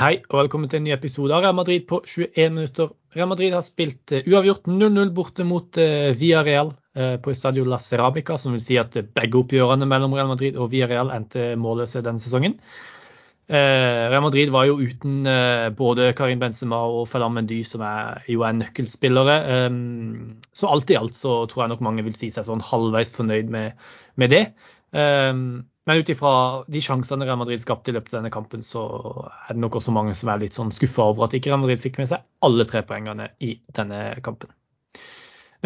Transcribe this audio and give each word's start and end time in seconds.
Hei 0.00 0.14
og 0.30 0.38
velkommen 0.38 0.70
til 0.72 0.78
en 0.78 0.86
ny 0.88 0.94
episode 0.94 1.34
av 1.36 1.42
Real 1.44 1.56
Madrid 1.58 1.82
på 1.84 1.98
21 2.08 2.54
minutter. 2.54 2.86
Real 3.12 3.28
Madrid 3.28 3.52
har 3.52 3.60
spilt 3.60 4.14
uh, 4.16 4.22
uavgjort 4.24 4.70
0-0 4.72 5.10
borte 5.12 5.44
mot 5.44 5.76
uh, 5.76 6.14
Villarreal 6.16 6.70
uh, 6.72 7.18
på 7.20 7.34
Estadio 7.34 7.66
La 7.68 7.76
Ceramica, 7.76 8.38
som 8.40 8.56
vil 8.56 8.62
si 8.64 8.78
at 8.80 8.96
begge 8.96 9.36
oppgjørene 9.42 9.84
mellom 9.90 10.16
Real 10.16 10.30
Madrid 10.30 10.56
og 10.56 10.70
Villarreal 10.72 11.12
endte 11.12 11.50
målløse 11.60 12.00
denne 12.06 12.22
sesongen. 12.22 12.56
Real 13.50 14.22
Madrid 14.22 14.52
var 14.54 14.68
jo 14.68 14.76
uten 14.78 15.24
både 15.74 16.12
Karim 16.14 16.38
Benzema 16.38 16.84
og 16.86 17.08
Falam 17.10 17.34
Mendy, 17.34 17.64
som 17.66 17.82
er, 17.82 18.20
jo 18.30 18.44
er 18.46 18.54
nøkkelspillere. 18.54 19.40
Så 20.54 20.70
alt 20.70 20.92
i 20.94 20.96
alt 21.00 21.18
så 21.18 21.40
tror 21.50 21.64
jeg 21.64 21.72
nok 21.72 21.82
mange 21.82 22.04
vil 22.06 22.14
si 22.14 22.30
seg 22.30 22.46
sånn 22.46 22.62
halvveis 22.62 23.10
fornøyd 23.16 23.50
med, 23.50 23.74
med 24.22 24.30
det. 24.30 24.44
Um, 24.94 25.66
men 25.90 25.98
ut 26.04 26.10
ifra 26.12 26.32
de 26.70 26.78
sjansene 26.78 27.26
Real 27.26 27.38
Madrid 27.40 27.58
skapte 27.58 27.90
i 27.90 27.94
løpet 27.96 28.12
av 28.12 28.20
denne 28.20 28.30
kampen, 28.30 28.60
så 28.62 28.84
er 29.26 29.56
det 29.56 29.62
nok 29.64 29.80
også 29.80 29.90
mange 29.90 30.12
som 30.14 30.30
er 30.30 30.38
litt 30.38 30.54
sånn 30.54 30.70
skuffa 30.70 31.08
over 31.10 31.26
at 31.26 31.34
ikke 31.34 31.50
Real 31.50 31.58
Madrid 31.64 31.82
fikk 31.82 31.98
med 31.98 32.06
seg 32.12 32.22
alle 32.46 32.66
tre 32.70 32.84
poengene 32.86 33.26
i 33.42 33.56
denne 33.74 33.98
kampen. 34.22 34.52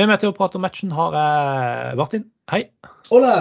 Med 0.01 0.09
meg 0.09 0.23
til 0.23 0.32
å 0.32 0.37
prate 0.38 0.56
om 0.56 0.65
matchen 0.65 0.96
har 0.96 1.18
jeg 1.18 2.01
Martin. 2.01 2.27
Hei. 2.51 2.62
Hola. 3.10 3.34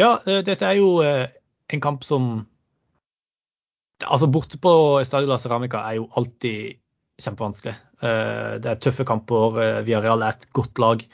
Ja, 0.00 0.16
eh, 0.24 0.40
dette 0.48 0.64
er 0.64 0.80
jo 0.80 0.96
eh, 1.04 1.28
en 1.68 1.84
kamp 1.84 2.08
som 2.08 2.46
Altså, 4.04 4.26
borte 4.28 4.56
på 4.60 4.70
Estadio 5.00 5.28
La 5.28 5.36
Ceramica 5.38 5.84
er 5.86 6.00
jo 6.00 6.08
alltid 6.18 6.80
kjempevanskelig. 7.20 7.76
Eh, 8.00 8.56
det 8.64 8.72
er 8.72 8.80
tøffe 8.82 9.04
kamper. 9.06 9.60
Villarreal 9.84 10.24
er 10.24 10.34
et 10.34 10.48
godt 10.56 10.80
lag. 10.82 11.04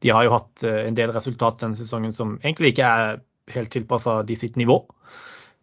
De 0.00 0.10
har 0.16 0.24
jo 0.26 0.32
hatt 0.34 0.64
en 0.66 0.96
del 0.96 1.12
resultat 1.14 1.60
denne 1.62 1.78
sesongen 1.78 2.16
som 2.16 2.38
egentlig 2.40 2.72
ikke 2.74 2.88
er 2.88 3.20
helt 3.54 3.72
tilpassa 3.72 4.20
de 4.26 4.36
sitt 4.36 4.56
nivå. 4.60 4.82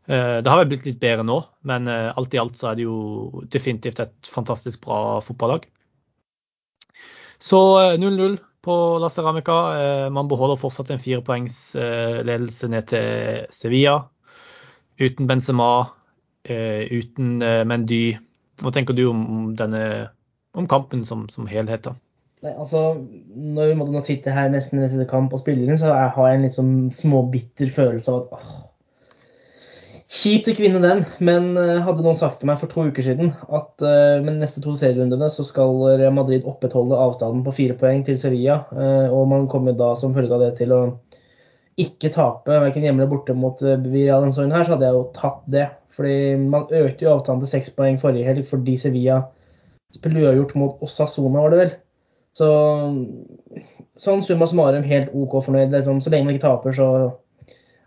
Eh, 0.07 0.37
det 0.41 0.49
har 0.49 0.61
vel 0.61 0.69
blitt 0.71 0.85
litt 0.87 0.99
bedre 1.01 1.25
nå, 1.27 1.41
men 1.67 1.87
eh, 1.91 2.11
alt 2.15 2.35
i 2.35 2.39
alt 2.39 2.55
så 2.55 2.69
er 2.69 2.77
det 2.79 2.85
jo 2.85 3.41
definitivt 3.51 3.99
et 3.99 4.29
fantastisk 4.31 4.85
bra 4.85 5.19
fotballag. 5.23 5.65
Så 7.43 7.59
0-0 7.99 8.23
eh, 8.29 8.37
på 8.63 8.77
La 9.03 9.09
Ceramica. 9.11 9.57
Man 10.11 10.27
beholder 10.27 10.59
fortsatt 10.59 10.89
en 10.91 10.99
firepoengsledelse 10.99 12.67
ned 12.71 12.87
til 12.89 13.45
Sevilla. 13.53 14.01
Uten 14.99 15.29
Benzema, 15.29 15.69
uten 16.43 17.37
Mendy. 17.69 18.17
Hva 18.59 18.73
tenker 18.75 18.97
du 18.97 19.05
om, 19.07 19.21
denne, 19.55 20.09
om 20.57 20.67
kampen 20.67 21.05
som, 21.07 21.29
som 21.31 21.47
helhet? 21.47 21.85
da? 21.87 21.93
Nei, 22.45 22.53
altså, 22.53 22.81
Når 23.33 23.71
vi 23.71 23.91
nå 23.93 24.01
sitter 24.05 24.35
her 24.35 24.49
nesten 24.53 24.83
etter 24.83 25.09
kamp 25.09 25.33
og 25.33 25.41
spiller 25.41 25.65
inn, 25.65 25.79
så 25.79 25.89
jeg 25.89 26.15
har 26.15 26.27
jeg 26.29 26.37
en 26.37 26.43
litt 26.45 26.57
sånn 26.57 26.73
småbitter 26.93 27.71
følelse 27.73 28.13
av 28.13 28.25
at 28.25 28.35
åh, 28.37 28.57
Kjipt 30.07 30.47
å 30.47 30.53
kvinne 30.55 30.79
den, 30.79 31.01
men 31.19 31.49
uh, 31.59 31.81
hadde 31.83 32.03
noen 32.05 32.15
sagt 32.15 32.37
til 32.39 32.47
meg 32.47 32.61
for 32.61 32.71
to 32.71 32.85
uker 32.87 33.03
siden 33.03 33.33
at 33.43 33.83
uh, 33.83 34.21
med 34.23 34.29
de 34.29 34.35
neste 34.39 34.61
to 34.63 34.71
serierundene 34.79 35.27
så 35.33 35.43
skal 35.43 35.81
Real 35.99 36.13
Madrid 36.15 36.47
opprettholde 36.47 36.95
avstanden 36.95 37.41
på 37.43 37.51
fire 37.57 37.75
poeng 37.75 38.05
til 38.07 38.15
Sevilla, 38.21 38.61
uh, 38.71 39.11
og 39.11 39.25
man 39.33 39.49
kommer 39.51 39.75
da 39.75 39.89
som 39.99 40.15
følge 40.15 40.37
av 40.37 40.45
det 40.45 40.53
til 40.61 40.71
å 40.71 40.79
ikke 41.83 42.13
tape 42.15 42.61
verken 42.63 42.87
hjemme 42.87 43.03
eller 43.03 43.11
borte 43.11 43.35
mot 43.35 43.59
Villarreal 43.59 44.23
denne 44.23 44.31
sesongen, 44.31 44.55
her, 44.55 44.63
så 44.63 44.77
hadde 44.77 44.87
jeg 44.87 44.95
jo 44.95 45.03
tatt 45.17 45.43
det. 45.57 45.65
Fordi 45.97 46.15
man 46.39 46.71
økte 46.71 47.05
jo 47.05 47.11
avstanden 47.11 47.43
til 47.43 47.51
seks 47.57 47.75
poeng 47.75 47.99
forrige 48.01 48.29
helg 48.29 48.47
fordi 48.47 48.77
Sevilla 48.79 49.19
spilte 49.93 50.23
uavgjort 50.23 50.55
mot 50.57 50.87
Osasona, 50.87 51.43
var 51.43 51.53
det 51.53 51.61
vel. 51.65 51.75
Så 52.37 52.49
sånn 53.97 54.21
summa 54.25 54.47
summarum 54.49 54.85
helt 54.85 55.13
OK 55.17 55.39
fornøyd. 55.45 55.71
Liksom, 55.73 56.01
så 56.03 56.13
lenge 56.13 56.27
man 56.27 56.37
ikke 56.37 56.45
taper, 56.45 56.75
så 56.77 56.89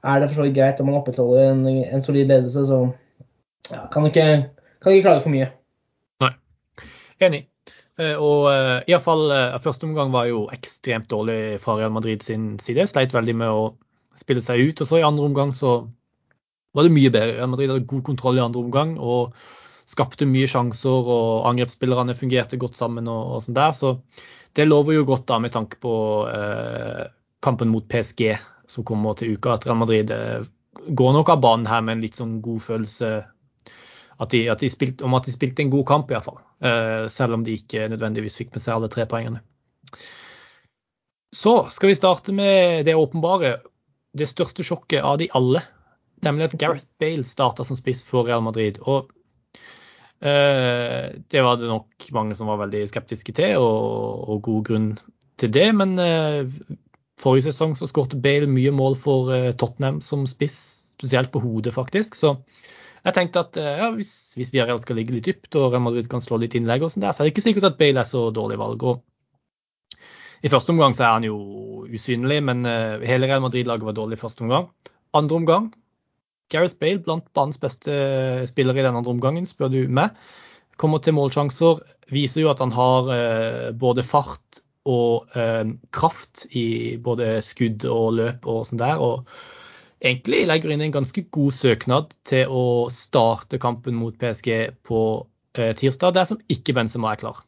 er 0.00 0.20
det 0.20 0.30
for 0.30 0.40
så 0.40 0.46
vidt 0.48 0.56
greit 0.56 0.80
om 0.82 0.90
man 0.90 0.98
opprettholder 1.00 1.52
en, 1.52 1.62
en 1.68 2.02
solid 2.04 2.30
ledelse. 2.30 2.64
Så 2.66 2.80
ja, 3.70 3.84
kan, 3.92 4.08
ikke, 4.08 4.26
kan 4.82 4.96
ikke 4.96 5.06
klage 5.06 5.24
for 5.26 5.34
mye. 5.34 5.50
Nei, 6.24 6.32
enig. 7.28 7.44
Eh, 8.00 8.16
og 8.16 8.48
uh, 8.48 8.54
eh, 8.80 8.90
iallfall 8.90 9.26
uh, 9.28 9.38
eh, 9.52 9.62
første 9.62 9.84
omgang 9.84 10.12
var 10.14 10.30
jo 10.30 10.46
ekstremt 10.54 11.10
dårlig 11.10 11.60
fra 11.60 11.76
Real 11.76 11.92
Madrid 11.92 12.24
sin 12.24 12.54
side. 12.62 12.88
Sleit 12.88 13.14
veldig 13.14 13.36
med 13.42 13.52
å 13.52 13.64
spille 14.18 14.42
seg 14.44 14.62
ut. 14.70 14.80
Og 14.80 14.88
så 14.88 15.00
i 15.00 15.06
andre 15.06 15.26
omgang 15.28 15.52
så 15.56 15.82
var 16.76 16.86
det 16.86 16.94
mye 16.94 17.12
bedre. 17.12 17.36
Real 17.36 17.52
Madrid 17.52 17.72
hadde 17.72 17.90
god 17.90 18.06
kontroll 18.06 18.40
i 18.40 18.44
andre 18.44 18.62
omgang 18.62 18.96
og 18.98 19.36
skapte 19.90 20.28
mye 20.28 20.46
sjanser, 20.46 21.08
og 21.10 21.48
angrepsspillerne 21.50 22.14
fungerte 22.14 22.60
godt 22.62 22.78
sammen 22.78 23.08
og, 23.10 23.34
og 23.34 23.44
sånn 23.44 23.58
der. 23.58 23.74
Så 23.74 23.96
det 24.56 24.66
lover 24.66 24.96
jo 24.96 25.08
godt 25.08 25.26
da 25.30 25.38
med 25.42 25.52
tanke 25.54 25.78
på 25.82 25.94
eh, 26.30 27.04
kampen 27.42 27.70
mot 27.70 27.86
PSG 27.88 28.32
som 28.70 28.86
kommer 28.86 29.18
til 29.18 29.36
uka. 29.36 29.54
At 29.54 29.66
Real 29.66 29.78
Madrid 29.78 30.10
eh, 30.14 30.46
går 30.88 31.12
nok 31.16 31.30
av 31.32 31.42
banen 31.42 31.68
her 31.70 31.84
med 31.84 31.98
en 31.98 32.04
litt 32.04 32.18
sånn 32.18 32.38
god 32.44 32.62
følelse 32.64 33.12
at 34.20 34.34
de, 34.34 34.42
at 34.52 34.60
de 34.60 34.68
spilt, 34.68 35.00
om 35.00 35.14
at 35.16 35.24
de 35.24 35.32
spilte 35.32 35.64
en 35.64 35.72
god 35.72 35.86
kamp, 35.88 36.10
iallfall. 36.12 36.40
Eh, 36.60 37.06
selv 37.12 37.38
om 37.38 37.44
de 37.44 37.56
ikke 37.56 37.88
nødvendigvis 37.88 38.36
fikk 38.36 38.50
med 38.52 38.64
seg 38.64 38.74
alle 38.76 38.90
tre 38.92 39.06
poengene. 39.08 39.40
Så 41.32 41.54
skal 41.72 41.92
vi 41.92 41.96
starte 41.96 42.34
med 42.36 42.84
det 42.88 42.98
åpenbare. 42.98 43.60
Det 44.12 44.28
største 44.28 44.66
sjokket 44.66 45.06
av 45.06 45.20
de 45.22 45.30
alle. 45.38 45.62
Nemlig 46.26 46.50
at 46.50 46.58
Gareth 46.60 46.88
Bale 47.00 47.24
starta 47.24 47.64
som 47.64 47.78
spiss 47.78 48.02
for 48.04 48.28
Real 48.28 48.42
Madrid. 48.44 48.82
Og 48.82 49.08
det 50.20 51.40
var 51.40 51.56
det 51.56 51.68
nok 51.70 52.10
mange 52.12 52.34
som 52.36 52.50
var 52.50 52.58
veldig 52.60 52.82
skeptiske 52.90 53.32
til, 53.32 53.56
og, 53.56 54.28
og 54.28 54.42
god 54.44 54.64
grunn 54.68 54.88
til 55.40 55.52
det. 55.54 55.68
Men 55.76 55.96
eh, 56.02 56.50
forrige 57.20 57.48
sesong 57.48 57.76
så 57.78 57.88
skårte 57.90 58.20
Bale 58.20 58.48
mye 58.50 58.72
mål 58.74 58.98
for 59.00 59.32
eh, 59.34 59.52
Tottenham 59.56 60.00
som 60.04 60.26
spiss, 60.30 60.58
spesielt 60.96 61.32
på 61.32 61.42
hodet, 61.42 61.74
faktisk. 61.76 62.18
Så 62.18 62.36
jeg 63.06 63.16
tenkte 63.16 63.46
at 63.46 63.56
ja, 63.56 63.88
hvis, 63.96 64.34
hvis 64.36 64.52
Villarreal 64.52 64.82
skal 64.82 64.98
ligge 65.00 65.14
litt 65.16 65.24
dypt 65.24 65.56
og 65.56 65.72
Real 65.72 65.86
Madrid 65.86 66.10
kan 66.12 66.20
slå 66.20 66.36
litt 66.42 66.56
innlegg, 66.58 66.84
og 66.84 66.92
sånn 66.92 67.06
der, 67.06 67.16
så 67.16 67.22
er 67.22 67.28
det 67.28 67.34
ikke 67.34 67.46
sikkert 67.46 67.70
at 67.70 67.80
Bale 67.80 68.02
er 68.02 68.08
så 68.08 68.26
dårlig 68.34 68.60
valg. 68.60 68.84
Og 68.84 70.04
I 70.44 70.52
første 70.52 70.74
omgang 70.74 70.92
så 70.96 71.06
er 71.06 71.14
han 71.16 71.28
jo 71.30 71.38
usynlig, 71.88 72.42
men 72.44 72.66
hele 73.08 73.30
Real 73.30 73.40
Madrid-laget 73.40 73.88
var 73.88 73.96
dårlig 73.96 74.18
i 74.18 74.20
første 74.20 74.44
omgang. 74.44 74.68
Andre 75.16 75.40
omgang 75.40 75.70
Gareth 76.50 76.78
Bale 76.82 77.02
blant 77.04 77.26
banens 77.36 77.60
beste 77.62 77.94
spillere 78.50 78.82
i 78.82 78.86
den 78.86 78.96
andre 78.98 79.12
omgangen, 79.14 79.46
spør 79.48 79.70
du 79.72 79.80
meg. 79.88 80.16
Kommer 80.80 81.02
til 81.02 81.14
målsjanser. 81.16 81.82
Viser 82.10 82.44
jo 82.44 82.50
at 82.52 82.62
han 82.62 82.72
har 82.74 83.10
eh, 83.14 83.70
både 83.76 84.04
fart 84.06 84.60
og 84.88 85.30
eh, 85.36 85.64
kraft 85.94 86.46
i 86.56 86.96
både 87.02 87.38
skudd 87.44 87.84
og 87.88 88.16
løp 88.18 88.48
og 88.48 88.64
sånn 88.68 88.80
der. 88.80 89.02
Og 89.02 89.28
egentlig 90.00 90.46
legger 90.48 90.72
inn 90.72 90.86
en 90.86 90.96
ganske 90.96 91.26
god 91.32 91.54
søknad 91.54 92.16
til 92.28 92.50
å 92.50 92.64
starte 92.94 93.60
kampen 93.60 93.98
mot 94.00 94.16
PSG 94.18 94.72
på 94.88 95.02
eh, 95.58 95.74
tirsdag, 95.76 96.16
dersom 96.16 96.40
ikke 96.52 96.74
Benzema 96.76 97.12
er 97.12 97.22
klar. 97.22 97.44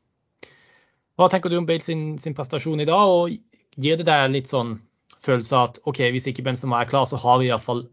Hva 1.19 1.29
tenker 1.33 1.53
du 1.53 1.59
om 1.59 1.67
Bale 1.69 1.85
sin, 1.85 2.17
sin 2.21 2.37
prestasjon 2.37 2.81
i 2.81 2.89
dag, 2.89 3.09
og 3.09 3.81
gir 3.81 3.99
det 4.01 4.09
deg 4.09 4.33
litt 4.33 4.53
sånn 4.53 4.79
følelse 5.23 5.57
av 5.57 5.71
at 5.71 5.83
OK, 5.89 6.01
hvis 6.15 6.29
ikke 6.31 6.45
Benzema 6.47 6.83
er 6.83 6.91
klar, 6.91 7.09
så 7.09 7.21
har 7.21 7.41
vi 7.41 7.51
iallfall 7.51 7.85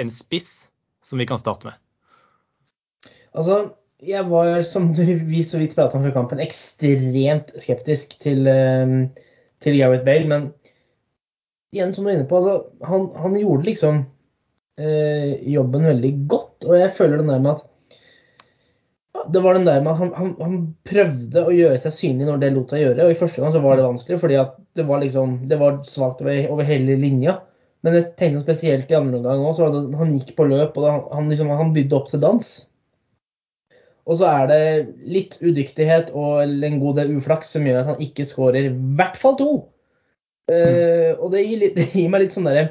en 0.00 0.12
spiss 0.12 0.68
som 1.04 1.20
vi 1.20 1.26
kan 1.28 1.40
starte 1.40 1.70
med? 1.70 1.80
Altså, 3.36 3.60
jeg 4.04 4.24
var, 4.30 4.60
som 4.66 4.90
vi 5.32 5.44
så 5.44 5.60
vidt 5.60 5.76
pratet 5.76 5.98
om 5.98 6.06
før 6.06 6.16
kampen, 6.16 6.42
ekstremt 6.42 7.54
skeptisk 7.60 8.18
til, 8.22 8.46
ehm, 8.50 8.98
til 9.64 9.78
Gareth 9.80 10.06
Bale. 10.06 10.28
Men 10.30 10.50
igjen, 11.74 11.94
som 11.94 12.04
du 12.04 12.12
er 12.12 12.18
inne 12.18 12.28
på, 12.28 12.40
altså, 12.40 12.58
han, 12.88 13.08
han 13.20 13.38
gjorde 13.40 13.70
liksom 13.70 14.04
eh, 14.80 15.36
jobben 15.52 15.88
veldig 15.88 16.12
godt. 16.30 16.68
Og 16.68 16.78
jeg 16.80 16.94
føler 16.98 17.22
den 17.22 17.32
der 17.32 17.42
med 17.42 17.56
at 17.56 17.72
det 19.32 19.40
var 19.42 19.56
den 19.56 19.66
der 19.66 19.80
med 19.82 19.90
at 19.90 19.98
han, 19.98 20.10
han, 20.14 20.32
han, 20.38 20.56
prøvde 20.86 21.42
å 21.42 21.54
gjøre 21.54 21.78
seg 21.80 21.94
synlig 21.94 22.28
når 22.28 22.40
det 22.42 22.50
lot 22.54 22.72
seg 22.72 22.82
gjøre. 22.84 23.06
Og 23.06 23.14
i 23.14 23.18
første 23.18 23.42
gang 23.42 23.54
så 23.54 23.62
var 23.64 23.78
det 23.78 23.86
vanskelig, 23.86 24.18
fordi 24.22 24.36
at 24.38 24.54
det 24.76 24.84
var 24.86 25.00
liksom, 25.02 25.38
var 25.50 25.78
svakt 25.88 26.22
over, 26.22 26.36
over 26.52 26.68
hele 26.68 26.98
linja. 27.00 27.38
Men 27.86 27.94
jeg 27.94 28.08
tenkte 28.18 28.42
spesielt 28.42 28.90
i 28.90 28.96
andre 28.98 29.20
omgang 29.20 29.44
òg, 29.46 29.76
han 29.94 30.16
gikk 30.16 30.32
på 30.34 30.48
løp, 30.50 30.74
og 30.80 31.12
han, 31.14 31.28
liksom, 31.30 31.52
han 31.54 31.70
bydde 31.74 31.94
opp 31.94 32.08
til 32.10 32.22
dans. 32.24 32.48
Og 34.06 34.18
så 34.18 34.26
er 34.30 34.48
det 34.50 34.62
litt 35.06 35.36
udyktighet 35.38 36.10
og 36.14 36.42
en 36.46 36.80
god 36.82 36.98
del 36.98 37.14
uflaks 37.18 37.52
som 37.54 37.66
gjør 37.66 37.80
at 37.80 37.90
han 37.92 38.02
ikke 38.02 38.26
skårer 38.26 38.68
i 38.68 38.74
hvert 38.98 39.18
fall 39.18 39.38
to. 39.38 39.50
Mm. 40.50 40.56
Uh, 40.56 41.12
og 41.18 41.30
det 41.34 41.42
gir, 41.42 41.62
litt, 41.62 41.78
det 41.78 41.86
gir, 41.90 42.10
meg 42.10 42.22
litt 42.22 42.34
sånn 42.36 42.44
derre 42.46 42.68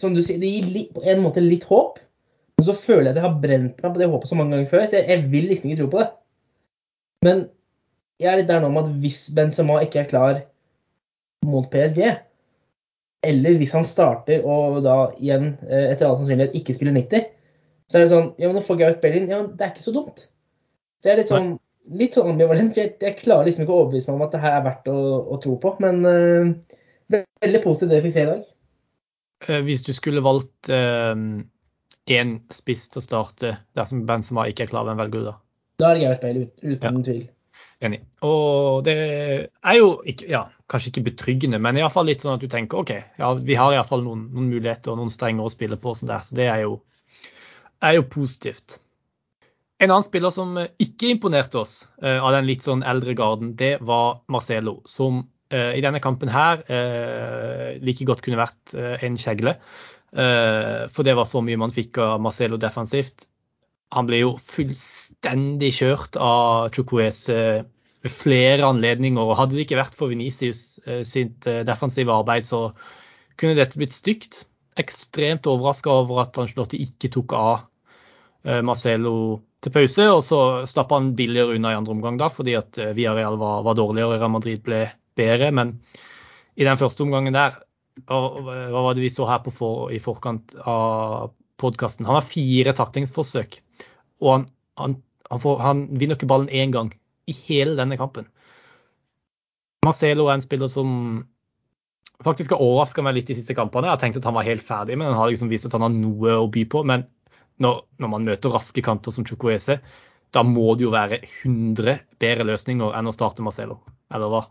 Som 0.00 0.14
du 0.16 0.22
sier, 0.24 0.38
det 0.40 0.48
gir 0.48 0.68
litt, 0.72 0.94
på 0.96 1.02
en 1.04 1.20
måte 1.24 1.44
litt 1.44 1.66
håp. 1.68 1.98
Men 2.56 2.68
så 2.68 2.76
føler 2.76 3.10
jeg 3.10 3.14
at 3.14 3.20
jeg 3.20 3.26
har 3.26 3.40
brent 3.42 3.82
meg 3.84 3.92
på 3.92 4.00
det 4.00 4.08
håpet 4.12 4.32
så 4.32 4.38
mange 4.38 4.56
ganger 4.56 4.70
før, 4.70 4.84
så 4.84 5.00
jeg, 5.00 5.08
jeg 5.12 5.26
vil 5.32 5.50
liksom 5.52 5.72
ikke 5.72 5.80
tro 5.82 5.88
på 5.92 6.00
det. 6.00 6.08
Men 7.24 7.42
jeg 8.20 8.32
er 8.32 8.40
litt 8.40 8.48
der 8.48 8.64
nå 8.64 8.72
med 8.72 8.88
at 8.88 9.00
hvis 9.02 9.26
Benzema 9.36 9.80
ikke 9.84 10.02
er 10.02 10.08
klar 10.12 10.40
mot 11.44 11.68
PSG, 11.72 12.00
eller 13.26 13.58
hvis 13.60 13.74
han 13.76 13.86
starter 13.86 14.44
og 14.46 14.80
da 14.86 14.96
igjen 15.18 15.52
eh, 15.68 15.90
etter 15.92 16.08
all 16.08 16.18
sannsynlighet 16.20 16.56
ikke 16.58 16.74
spiller 16.76 16.96
90, 16.96 17.28
så 17.86 17.98
er 17.98 18.04
det 18.04 18.12
sånn 18.12 18.32
Ja, 18.40 18.48
men 18.48 18.58
nå 18.58 18.64
får 18.66 18.80
Gareth 18.80 19.02
Bell 19.02 19.20
inn. 19.20 19.30
Ja, 19.30 19.44
det 19.46 19.62
er 19.62 19.72
ikke 19.74 19.86
så 19.86 19.94
dumt. 19.94 20.26
Så 21.00 21.10
jeg 21.10 21.14
er 21.14 21.20
litt 21.22 21.30
sånn, 21.30 21.52
litt 22.00 22.16
sånn 22.18 22.32
ambivalent. 22.32 22.78
Jeg, 22.78 22.96
jeg 23.02 23.18
klarer 23.20 23.46
liksom 23.46 23.66
ikke 23.66 23.74
å 23.74 23.82
overbevise 23.84 24.10
meg 24.10 24.18
om 24.18 24.26
at 24.26 24.34
det 24.34 24.42
her 24.42 24.56
er 24.58 24.64
verdt 24.66 24.90
å, 24.90 24.98
å 25.30 25.38
tro 25.42 25.54
på. 25.62 25.72
Men 25.84 26.02
uh, 26.02 27.20
veldig 27.44 27.62
positivt 27.62 27.92
det 27.92 28.00
vi 28.00 28.08
fikk 28.08 28.16
se 28.16 28.24
i 28.24 28.30
dag. 28.32 28.42
Eh, 29.46 29.62
hvis 29.68 29.84
du 29.86 29.92
skulle 29.94 30.24
valgt 30.24 30.72
uh, 30.72 31.14
én 32.10 32.36
spiss 32.54 32.88
til 32.90 33.02
å 33.02 33.06
starte 33.06 33.54
dersom 33.78 34.02
Benzema 34.08 34.48
ikke 34.50 34.66
er 34.66 34.72
klar, 34.72 34.88
hvem 34.88 34.98
velger 35.04 35.22
du 35.22 35.30
da? 35.30 35.36
Da 35.78 35.90
er 35.90 35.98
det 35.98 36.04
Gareth 36.06 36.24
Bale, 36.24 36.46
uten 36.64 37.00
ja. 37.00 37.06
tvil. 37.10 37.24
Enig. 37.84 38.00
Og 38.24 38.84
det 38.86 38.96
er 38.96 39.76
jo 39.76 39.90
ikke, 40.08 40.28
ja, 40.32 40.46
kanskje 40.70 40.94
ikke 40.94 41.04
betryggende, 41.10 41.60
men 41.60 41.76
iallfall 41.76 42.08
litt 42.08 42.24
sånn 42.24 42.38
at 42.38 42.44
du 42.44 42.48
tenker 42.48 42.80
OK, 42.80 42.92
ja, 43.20 43.30
vi 43.36 43.58
har 43.58 43.74
iallfall 43.74 44.04
noen, 44.06 44.26
noen 44.32 44.48
muligheter 44.48 44.94
og 44.94 45.00
noen 45.02 45.12
strenger 45.12 45.44
å 45.44 45.52
spille 45.52 45.76
på, 45.80 45.92
sånn 45.98 46.10
der, 46.10 46.24
så 46.24 46.38
det 46.38 46.48
er 46.48 46.62
jo, 46.64 46.78
er 47.84 47.98
jo 47.98 48.06
positivt. 48.08 48.78
En 49.76 49.90
annen 49.90 50.06
spiller 50.06 50.32
som 50.32 50.56
ikke 50.80 51.10
imponerte 51.12 51.60
oss 51.60 51.82
uh, 52.00 52.16
av 52.16 52.30
den 52.38 52.48
litt 52.48 52.64
sånn 52.64 52.84
eldre 52.86 53.12
garden, 53.18 53.52
det 53.60 53.74
var 53.84 54.22
Marcelo, 54.32 54.78
som 54.88 55.20
uh, 55.52 55.72
i 55.76 55.84
denne 55.84 56.00
kampen 56.00 56.32
her 56.32 56.64
uh, 56.72 57.76
like 57.84 58.08
godt 58.08 58.24
kunne 58.24 58.40
vært 58.40 58.72
en 58.76 59.20
kjegle. 59.20 59.58
for 60.16 61.04
det 61.04 61.12
var 61.18 61.26
så 61.28 61.42
mye 61.44 61.58
man 61.60 61.74
fikk 61.74 61.98
av 62.00 62.22
Marcelo 62.24 62.56
defensivt 62.56 63.26
han 63.94 64.08
ble 64.08 64.20
jo 64.24 64.34
fullstendig 64.42 65.70
kjørt 65.78 66.18
av 66.18 66.72
Chukwese 66.74 67.38
ved 68.02 68.12
flere 68.12 68.66
anledninger. 68.66 69.22
og 69.22 69.38
Hadde 69.38 69.56
det 69.56 69.66
ikke 69.66 69.78
vært 69.78 69.96
for 69.98 70.10
Venicius 70.10 70.78
eh, 70.86 71.04
sitt 71.06 71.46
eh, 71.50 71.62
defensive 71.66 72.12
arbeid, 72.12 72.46
så 72.46 72.70
kunne 73.38 73.56
dette 73.58 73.78
blitt 73.78 73.94
stygt. 73.94 74.44
Ekstremt 74.76 75.46
overraska 75.48 75.92
over 76.02 76.24
at 76.24 76.38
Angelotti 76.40 76.82
ikke 76.84 77.12
tok 77.14 77.34
av 77.38 77.52
eh, 78.44 78.62
Marcelo 78.66 79.14
til 79.62 79.74
pause. 79.74 80.08
Og 80.16 80.24
så 80.26 80.40
slapp 80.68 80.90
han 80.96 81.14
billigere 81.18 81.54
unna 81.56 81.72
i 81.74 81.78
andre 81.78 81.94
omgang, 81.94 82.18
da, 82.20 82.30
fordi 82.32 82.56
at 82.58 82.80
Villarreal 82.98 83.38
var, 83.40 83.62
var 83.66 83.78
dårligere 83.78 84.18
Real 84.18 84.34
Madrid 84.34 84.66
ble 84.66 84.82
bedre. 85.16 85.52
Men 85.54 85.76
i 86.58 86.66
den 86.66 86.80
første 86.80 87.06
omgangen 87.06 87.38
der, 87.38 87.60
hva 88.10 88.82
var 88.82 88.98
det 88.98 89.06
vi 89.06 89.14
så 89.14 89.24
her 89.30 89.46
for, 89.54 89.88
i 89.94 90.02
forkant 90.02 90.58
av 90.66 91.30
podkasten? 91.62 92.04
Han 92.08 92.18
har 92.18 92.28
fire 92.28 92.74
taklingsforsøk 92.76 93.62
og 94.22 94.32
han, 94.32 94.46
han, 94.80 94.96
han, 95.30 95.42
får, 95.42 95.60
han 95.64 95.86
vinner 95.98 96.18
ikke 96.18 96.30
ballen 96.30 96.52
én 96.52 96.74
gang 96.74 96.92
i 97.26 97.34
hele 97.46 97.76
denne 97.78 97.98
kampen. 98.00 98.28
Marcelo 99.86 100.26
er 100.26 100.38
en 100.38 100.44
spiller 100.44 100.70
som 100.70 100.90
faktisk 102.24 102.54
har 102.54 102.62
overraska 102.64 103.04
meg 103.04 103.18
litt 103.18 103.30
de 103.30 103.36
siste 103.38 103.54
kampene. 103.56 103.88
Jeg 103.88 103.96
har 103.96 104.02
tenkt 104.02 104.18
at 104.20 104.26
han 104.28 104.36
var 104.36 104.46
helt 104.48 104.64
ferdig, 104.64 104.96
men 104.98 105.10
han 105.10 105.18
har 105.18 105.30
liksom 105.30 105.50
vist 105.52 105.68
at 105.68 105.76
han 105.76 105.84
har 105.84 105.94
noe 105.94 106.36
å 106.40 106.50
by 106.52 106.64
på. 106.72 106.82
Men 106.88 107.04
når, 107.62 107.82
når 108.02 108.12
man 108.12 108.28
møter 108.28 108.54
raske 108.54 108.84
kanter 108.84 109.14
som 109.14 109.26
Chukwese, 109.28 109.80
da 110.34 110.42
må 110.46 110.74
det 110.76 110.86
jo 110.86 110.94
være 110.94 111.20
100 111.22 111.98
bedre 112.20 112.46
løsninger 112.48 112.96
enn 112.98 113.08
å 113.08 113.14
starte 113.14 113.44
Marcelo, 113.44 113.78
eller 114.12 114.32
hva? 114.32 114.42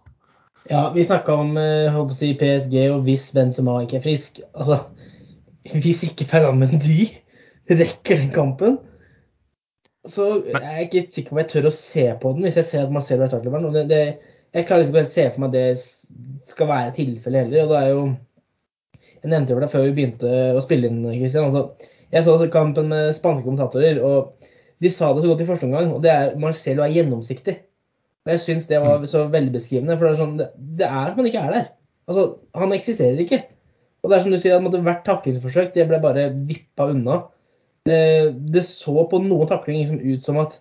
Ja, 0.69 0.87
vi 0.95 1.03
snakka 1.05 1.35
om 1.37 1.57
eh, 1.61 1.99
si, 2.17 2.31
PSG 2.39 2.77
og 2.89 3.03
hvis 3.05 3.27
Benzema 3.35 3.77
ikke 3.83 3.99
er 3.99 4.05
frisk. 4.05 4.41
Altså, 4.55 4.79
hvis 5.83 6.05
ikke 6.07 6.27
Ferland 6.29 6.63
Mendy 6.63 7.09
rekker 7.69 8.21
den 8.21 8.31
kampen, 8.33 8.79
så 10.09 10.27
jeg 10.45 10.61
er 10.61 10.83
ikke 10.85 11.05
sikker 11.11 11.31
på 11.31 11.35
om 11.35 11.41
jeg 11.41 11.49
tør 11.51 11.67
å 11.69 11.73
se 11.73 12.05
på 12.21 12.31
den 12.35 12.45
hvis 12.45 12.59
jeg 12.59 12.67
ser 12.69 12.85
at 12.85 12.93
Marcelo 12.93 13.25
er 13.25 13.31
startklubben. 13.31 13.67
Det, 13.73 13.83
det, 13.89 14.01
jeg 14.55 14.67
klarer 14.69 14.87
ikke 14.87 15.03
å 15.03 15.11
se 15.11 15.25
for 15.31 15.43
meg 15.43 15.51
at 15.51 15.57
det 15.57 16.49
skal 16.51 16.69
være 16.71 16.95
tilfellet 16.95 17.45
heller. 17.45 17.65
og 17.65 17.73
det 17.73 17.81
er 17.81 17.91
jo 17.91 18.03
Jeg 19.25 19.31
nevnte 19.33 19.55
jo 19.55 19.61
det 19.63 19.71
før 19.71 19.85
vi 19.87 19.95
begynte 19.97 20.33
å 20.53 20.61
spille 20.61 20.91
inn, 20.91 21.01
Christian. 21.15 21.49
Altså, 21.49 21.89
jeg 22.13 22.23
så 22.23 22.35
også 22.35 22.51
kampen 22.53 22.91
med 22.91 23.15
spanske 23.17 23.43
kommentatorer, 23.47 23.97
og 24.05 24.51
de 24.83 24.91
sa 24.93 25.09
det 25.15 25.23
så 25.23 25.31
godt 25.31 25.41
i 25.41 25.47
første 25.49 25.65
omgang. 25.65 25.89
og 25.95 26.03
det 26.03 26.11
er 26.13 26.35
Marcelo 26.37 26.85
er 26.85 26.93
gjennomsiktig. 26.93 27.55
Og 28.25 28.31
Jeg 28.33 28.43
syns 28.43 28.69
det 28.69 28.81
var 28.81 29.01
mm. 29.01 29.09
så 29.09 29.25
velbeskrivende. 29.33 29.97
For 29.97 30.07
det 30.07 30.13
er, 30.13 30.21
sånn, 30.21 30.37
det, 30.39 30.47
det 30.81 30.87
er 30.87 31.09
at 31.09 31.17
han 31.17 31.29
ikke 31.29 31.41
er 31.41 31.55
der. 31.57 31.67
Altså, 32.05 32.25
Han 32.53 32.73
eksisterer 32.77 33.21
ikke. 33.25 33.41
Og 34.03 34.11
det 34.11 34.17
er 34.17 34.25
som 34.25 34.33
du 34.35 34.37
sier, 34.37 34.61
at 34.61 34.81
hvert 34.85 35.05
taklingsforsøk 35.05 35.73
det 35.73 35.87
ble 35.89 35.99
bare 36.03 36.27
vippa 36.37 36.91
unna. 36.93 37.23
Eh, 37.85 38.31
det 38.33 38.63
så 38.65 39.03
på 39.09 39.19
noen 39.21 39.49
taklinger 39.49 39.91
liksom 39.91 40.01
ut 40.09 40.25
som 40.25 40.39
at 40.41 40.57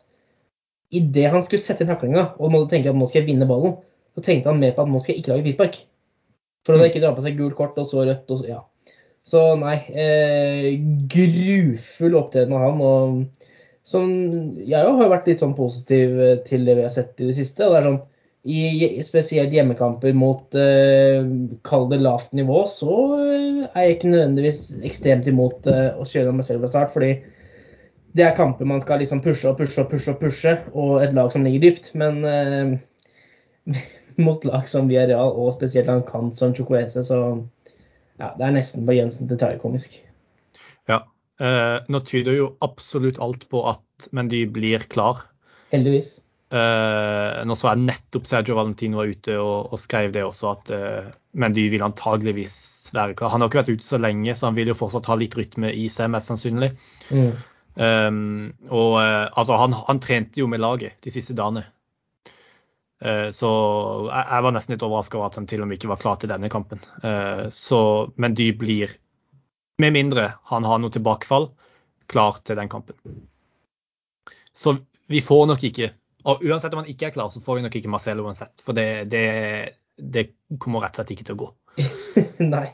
idet 0.94 1.30
han 1.32 1.44
skulle 1.46 1.64
sette 1.64 1.84
inn 1.84 1.90
taklinga 1.90 2.26
og 2.36 2.52
måtte 2.52 2.74
tenke 2.74 2.92
at 2.92 2.98
nå 2.98 3.08
skal 3.08 3.22
jeg 3.22 3.30
vinne 3.30 3.48
ballen, 3.48 3.78
så 4.14 4.24
tenkte 4.26 4.52
han 4.52 4.60
mer 4.60 4.74
på 4.76 4.84
at 4.84 4.92
nå 4.92 5.00
skal 5.00 5.14
jeg 5.14 5.22
ikke 5.22 5.32
lage 5.32 5.46
frispark. 5.48 5.78
For 6.64 6.76
å 6.76 6.82
mm. 6.82 6.86
ikke 6.90 7.02
dra 7.02 7.14
på 7.16 7.24
seg 7.24 7.38
gult 7.40 7.56
kort 7.58 7.80
og 7.80 7.88
så 7.88 8.04
rødt. 8.04 8.28
og 8.28 8.40
så, 8.40 8.46
ja. 8.48 8.60
Så 9.24 9.42
nei, 9.56 9.78
eh, 9.96 10.68
grufull 11.10 12.18
opptreden 12.20 12.54
av 12.56 12.66
han. 12.66 12.84
og 12.84 13.48
som 13.84 14.08
Jeg 14.64 14.80
har 14.84 15.10
vært 15.12 15.26
litt 15.28 15.40
sånn 15.40 15.56
positiv 15.56 16.20
til 16.48 16.64
det 16.68 16.76
vi 16.78 16.84
har 16.86 16.92
sett 16.92 17.20
i 17.20 17.28
det 17.28 17.36
siste. 17.36 17.64
og 17.64 17.72
det 17.72 17.80
er 17.80 17.88
sånn 17.88 18.02
i 18.44 19.02
spesielt 19.04 19.54
hjemmekamper 19.56 20.12
mot 20.12 20.56
eh, 20.60 21.24
kall 21.64 21.86
det 21.88 22.02
lavt 22.04 22.34
nivå, 22.36 22.64
så 22.68 22.96
eh, 23.16 23.62
er 23.70 23.86
jeg 23.86 23.96
ikke 23.96 24.10
nødvendigvis 24.12 24.58
ekstremt 24.84 25.28
imot 25.30 25.68
eh, 25.70 25.94
å 25.96 26.04
kjøre 26.08 26.34
meg 26.36 26.44
selv 26.44 26.64
fra 26.66 26.72
start. 26.74 26.92
fordi 26.92 27.14
det 28.14 28.22
er 28.22 28.36
kamper 28.36 28.68
man 28.68 28.82
skal 28.82 29.00
liksom 29.02 29.22
pushe 29.24 29.48
og 29.48 29.56
pushe 29.58 29.80
og 29.80 29.88
pushe, 29.90 30.12
og 30.12 30.20
pushe, 30.20 30.52
og 30.76 31.00
et 31.02 31.14
lag 31.16 31.32
som 31.32 31.46
ligger 31.46 31.64
dypt. 31.64 31.88
Men 31.98 32.20
eh, 32.28 33.80
mot 34.26 34.44
lag 34.44 34.68
som 34.70 34.92
Villarreal, 34.92 35.32
og 35.32 35.56
spesielt 35.56 35.88
han 35.90 36.04
kant 36.06 36.36
som 36.38 36.52
Chukwese, 36.54 37.02
så 37.06 37.20
ja, 38.20 38.28
det 38.36 38.44
er 38.44 38.54
nesten 38.54 38.84
på 38.86 38.94
grensen 38.94 39.30
til 39.30 39.40
tragikomisk. 39.40 39.96
Ja. 40.90 41.00
Eh, 41.40 41.80
nå 41.90 42.02
tyder 42.06 42.36
jo 42.36 42.52
absolutt 42.62 43.18
alt 43.24 43.48
på 43.50 43.64
at 43.72 44.12
men 44.14 44.28
de 44.30 44.44
blir 44.46 44.84
klar. 44.92 45.24
Heldigvis. 45.72 46.20
Uh, 46.54 47.40
nå 47.48 47.54
så 47.58 47.72
jeg 47.72 47.82
nettopp 47.82 48.28
Sergio 48.30 48.54
Valentino 48.54 49.00
var 49.00 49.10
ute 49.10 49.34
og, 49.42 49.72
og 49.74 49.80
skrev 49.82 50.12
det 50.14 50.22
også, 50.22 50.52
at 50.52 50.70
uh, 50.70 51.08
Mendy 51.40 51.64
vil 51.72 51.82
antageligvis 51.82 52.56
være 52.94 53.16
klar. 53.18 53.32
Han 53.32 53.42
har 53.42 53.50
ikke 53.50 53.62
vært 53.62 53.72
ute 53.74 53.86
så 53.86 53.98
lenge, 53.98 54.36
så 54.36 54.46
han 54.48 54.58
vil 54.58 54.70
jo 54.70 54.76
fortsatt 54.78 55.08
ha 55.10 55.16
litt 55.18 55.34
rytme 55.38 55.72
i 55.74 55.88
seg, 55.90 56.12
mest 56.14 56.30
sannsynlig. 56.30 56.70
Mm. 57.10 57.32
Um, 57.74 58.52
og 58.70 59.00
uh, 59.00 59.26
altså, 59.34 59.56
han, 59.58 59.74
han, 59.74 59.98
trente 60.02 60.38
jo 60.38 60.46
med 60.50 60.62
laget 60.62 61.00
de 61.02 61.10
siste 61.10 61.34
dagene. 61.34 61.64
Uh, 63.02 63.34
så 63.34 63.50
jeg, 64.06 64.22
jeg, 64.30 64.44
var 64.46 64.54
nesten 64.54 64.76
litt 64.76 64.86
overraska 64.86 65.18
over 65.18 65.32
at 65.32 65.40
han 65.40 65.50
til 65.50 65.64
og 65.64 65.68
med 65.68 65.80
ikke 65.80 65.90
var 65.90 66.02
klar 66.04 66.20
til 66.22 66.30
denne 66.30 66.52
kampen. 66.52 66.84
Uh, 67.02 67.50
så 67.50 67.80
Mendy 68.14 68.52
blir, 68.60 68.94
med 69.82 69.96
mindre 69.96 70.30
han 70.52 70.70
har 70.70 70.78
noe 70.78 70.94
tilbakefall, 70.94 71.50
klar 72.06 72.38
til 72.46 72.60
den 72.60 72.70
kampen. 72.70 72.94
Så 74.54 74.78
vi 75.10 75.18
får 75.24 75.48
nok 75.50 75.66
ikke 75.66 75.90
og 76.24 76.44
uansett 76.44 76.72
om 76.72 76.80
han 76.80 76.88
ikke 76.90 77.10
er 77.10 77.14
klar, 77.16 77.28
så 77.32 77.42
får 77.44 77.58
vi 77.58 77.66
nok 77.66 77.74
ikke 77.78 77.92
Marcelo 77.92 78.24
uansett. 78.24 78.62
For 78.64 78.76
det, 78.76 79.10
det, 79.12 79.24
det 80.00 80.30
kommer 80.62 80.84
rett 80.84 80.96
og 80.96 81.02
slett 81.02 81.12
ikke 81.16 81.26
til 81.28 81.36
å 81.36 81.42
gå. 81.42 81.50
Nei. 82.54 82.66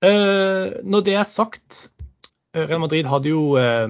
Uh, 0.00 0.80
når 0.84 1.06
det 1.08 1.16
er 1.20 1.28
sagt, 1.28 1.86
Real 2.56 2.80
Madrid 2.82 3.08
hadde 3.08 3.32
jo 3.32 3.56
uh, 3.60 3.88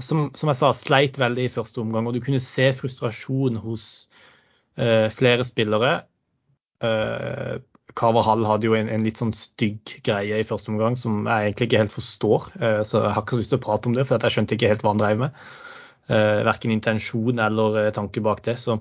som, 0.00 0.28
som, 0.36 0.52
jeg 0.52 0.60
sa, 0.60 0.72
sleit 0.76 1.20
veldig 1.20 1.48
i 1.48 1.52
første 1.52 1.82
omgang. 1.84 2.08
Og 2.08 2.16
du 2.16 2.22
kunne 2.24 2.40
se 2.40 2.70
frustrasjon 2.76 3.60
hos 3.60 3.86
uh, 4.80 5.08
flere 5.12 5.44
spillere. 5.48 5.98
Carvahall 8.00 8.46
hadde 8.48 8.64
jo 8.64 8.72
en, 8.78 8.88
en, 8.88 9.02
litt 9.04 9.18
sånn 9.20 9.34
stygg 9.36 9.98
greie 10.06 10.38
i 10.40 10.46
første 10.48 10.70
omgang 10.72 10.94
som 10.96 11.26
jeg 11.26 11.50
egentlig 11.50 11.66
ikke 11.68 11.80
helt 11.82 11.92
forstår. 11.92 12.46
så 12.88 13.02
jeg 13.02 13.12
har 13.12 13.20
ikke 13.20 13.36
lyst 13.36 13.52
til 13.52 13.58
å 13.60 13.64
prate 13.66 13.90
om 13.90 13.98
det, 13.98 14.06
for 14.08 14.16
jeg 14.16 14.32
skjønte 14.32 14.56
ikke 14.56 14.70
helt 14.70 14.84
hva 14.86 14.94
han 14.94 15.02
drev 15.02 15.20
med 15.26 15.42
verken 16.46 16.72
intensjon 16.74 17.38
eller 17.38 17.84
eh, 17.84 17.92
tanke 17.94 18.22
bak 18.24 18.42
det. 18.46 18.56
Så. 18.60 18.78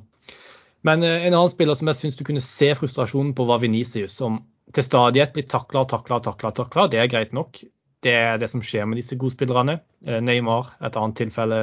Men 0.87 1.03
eh, 1.03 1.25
en 1.27 1.35
annen 1.35 1.51
spiller 1.51 1.77
som 1.77 1.91
jeg 1.91 1.99
syns 1.99 2.19
du 2.19 2.25
kunne 2.27 2.43
se 2.43 2.71
frustrasjonen 2.77 3.35
på, 3.37 3.47
var 3.49 3.61
Venicius, 3.63 4.15
som 4.19 4.41
til 4.75 4.85
stadighet 4.85 5.33
blir 5.35 5.47
takla 5.49 5.83
og 5.83 5.91
takla 5.91 6.19
og 6.19 6.25
takla. 6.29 6.53
takla. 6.63 6.87
Det 6.91 7.01
er 7.01 7.11
greit 7.11 7.35
nok. 7.35 7.61
Det 8.05 8.13
er 8.15 8.37
det 8.39 8.47
som 8.47 8.61
skjer 8.63 8.85
med 8.87 9.01
disse 9.01 9.17
godspillerne. 9.19 9.79
Eh, 10.07 10.21
Neymar, 10.23 10.75
et 10.79 10.97
annet 10.99 11.19
tilfelle, 11.19 11.59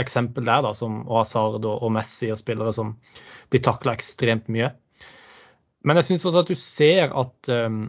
eksempel 0.00 0.46
der, 0.46 0.64
da, 0.64 0.74
som 0.76 1.02
Hazard 1.10 1.66
og 1.68 1.90
Messi 1.92 2.30
og 2.32 2.40
spillere 2.40 2.72
som 2.76 2.94
blir 3.52 3.64
takla 3.66 3.96
ekstremt 3.98 4.48
mye. 4.52 4.72
Men 5.84 5.96
jeg 5.96 6.10
syns 6.10 6.26
også 6.28 6.44
at 6.44 6.50
du 6.50 6.58
ser 6.60 7.12
at 7.16 7.48
um, 7.48 7.86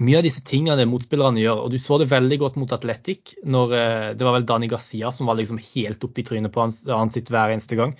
mye 0.00 0.20
av 0.20 0.24
disse 0.24 0.42
tingene 0.46 0.88
motspillerne 0.88 1.42
gjør. 1.42 1.64
og 1.64 1.72
Du 1.72 1.78
så 1.80 1.98
det 2.00 2.10
veldig 2.10 2.38
godt 2.40 2.58
mot 2.60 2.72
Atletic. 2.72 3.36
når 3.44 3.74
eh, 3.76 4.08
Det 4.16 4.26
var 4.26 4.38
vel 4.38 4.48
Dani 4.48 4.68
Garcia 4.68 5.12
som 5.12 5.28
var 5.28 5.36
liksom 5.36 5.60
helt 5.60 6.04
oppe 6.04 6.22
i 6.22 6.26
trynet 6.26 6.52
på 6.52 6.64
hans, 6.64 6.84
sitt 7.12 7.30
hver 7.30 7.52
eneste 7.52 7.76
gang. 7.76 7.96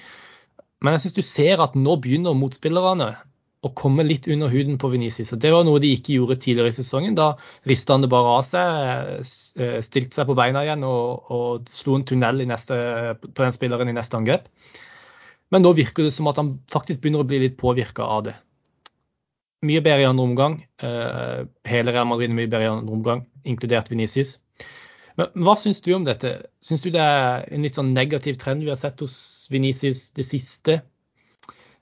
Men 0.81 0.97
jeg 0.97 1.05
syns 1.05 1.19
du 1.19 1.23
ser 1.23 1.61
at 1.61 1.77
nå 1.77 1.99
begynner 2.01 2.37
motspillerne 2.37 3.13
å 3.61 3.69
komme 3.77 4.07
litt 4.07 4.25
under 4.33 4.49
huden 4.49 4.79
på 4.81 4.89
Venezia. 4.89 5.37
Det 5.37 5.51
var 5.53 5.67
noe 5.69 5.81
de 5.83 5.93
ikke 5.93 6.15
gjorde 6.17 6.39
tidligere 6.41 6.73
i 6.73 6.77
sesongen. 6.79 7.17
Da 7.19 7.35
rista 7.69 7.93
han 7.93 8.01
det 8.01 8.09
bare 8.09 8.37
av 8.39 8.47
seg, 8.49 9.11
eh, 9.61 9.81
stilte 9.85 10.17
seg 10.17 10.31
på 10.31 10.39
beina 10.39 10.65
igjen 10.65 10.87
og, 10.89 11.29
og 11.29 11.69
slo 11.69 11.99
en 11.99 12.07
tunnel 12.09 12.47
neste, 12.49 12.79
på 13.21 13.43
den 13.45 13.53
spilleren 13.53 13.93
i 13.93 13.97
neste 13.97 14.17
angrep. 14.17 14.49
Men 15.53 15.67
nå 15.67 15.75
virker 15.77 16.07
det 16.07 16.15
som 16.15 16.31
at 16.31 16.39
han 16.41 16.61
faktisk 16.71 17.03
begynner 17.03 17.27
å 17.27 17.29
bli 17.29 17.43
litt 17.45 17.61
påvirka 17.61 18.07
av 18.07 18.31
det 18.31 18.39
mye 19.67 19.83
bedre 19.85 20.05
i 20.05 20.09
andre 20.09 20.27
omgang. 20.27 20.61
Uh, 20.83 21.49
hele 21.69 21.93
Real 21.95 22.09
Madrid 22.09 22.33
mye 22.35 22.49
bedre 22.49 22.67
i 22.67 22.71
andre 22.71 22.97
omgang, 22.97 23.27
inkludert 23.49 23.91
Venicius. 23.93 24.39
Men 25.19 25.45
hva 25.45 25.57
syns 25.59 25.83
du 25.85 25.93
om 25.93 26.07
dette? 26.07 26.37
Syns 26.65 26.85
du 26.85 26.89
det 26.95 27.03
er 27.03 27.45
en 27.53 27.67
litt 27.67 27.77
sånn 27.77 27.93
negativ 27.97 28.39
trend 28.41 28.65
vi 28.65 28.73
har 28.73 28.79
sett 28.81 29.03
hos 29.05 29.15
Venicius 29.53 30.09
det 30.17 30.25
siste? 30.29 30.81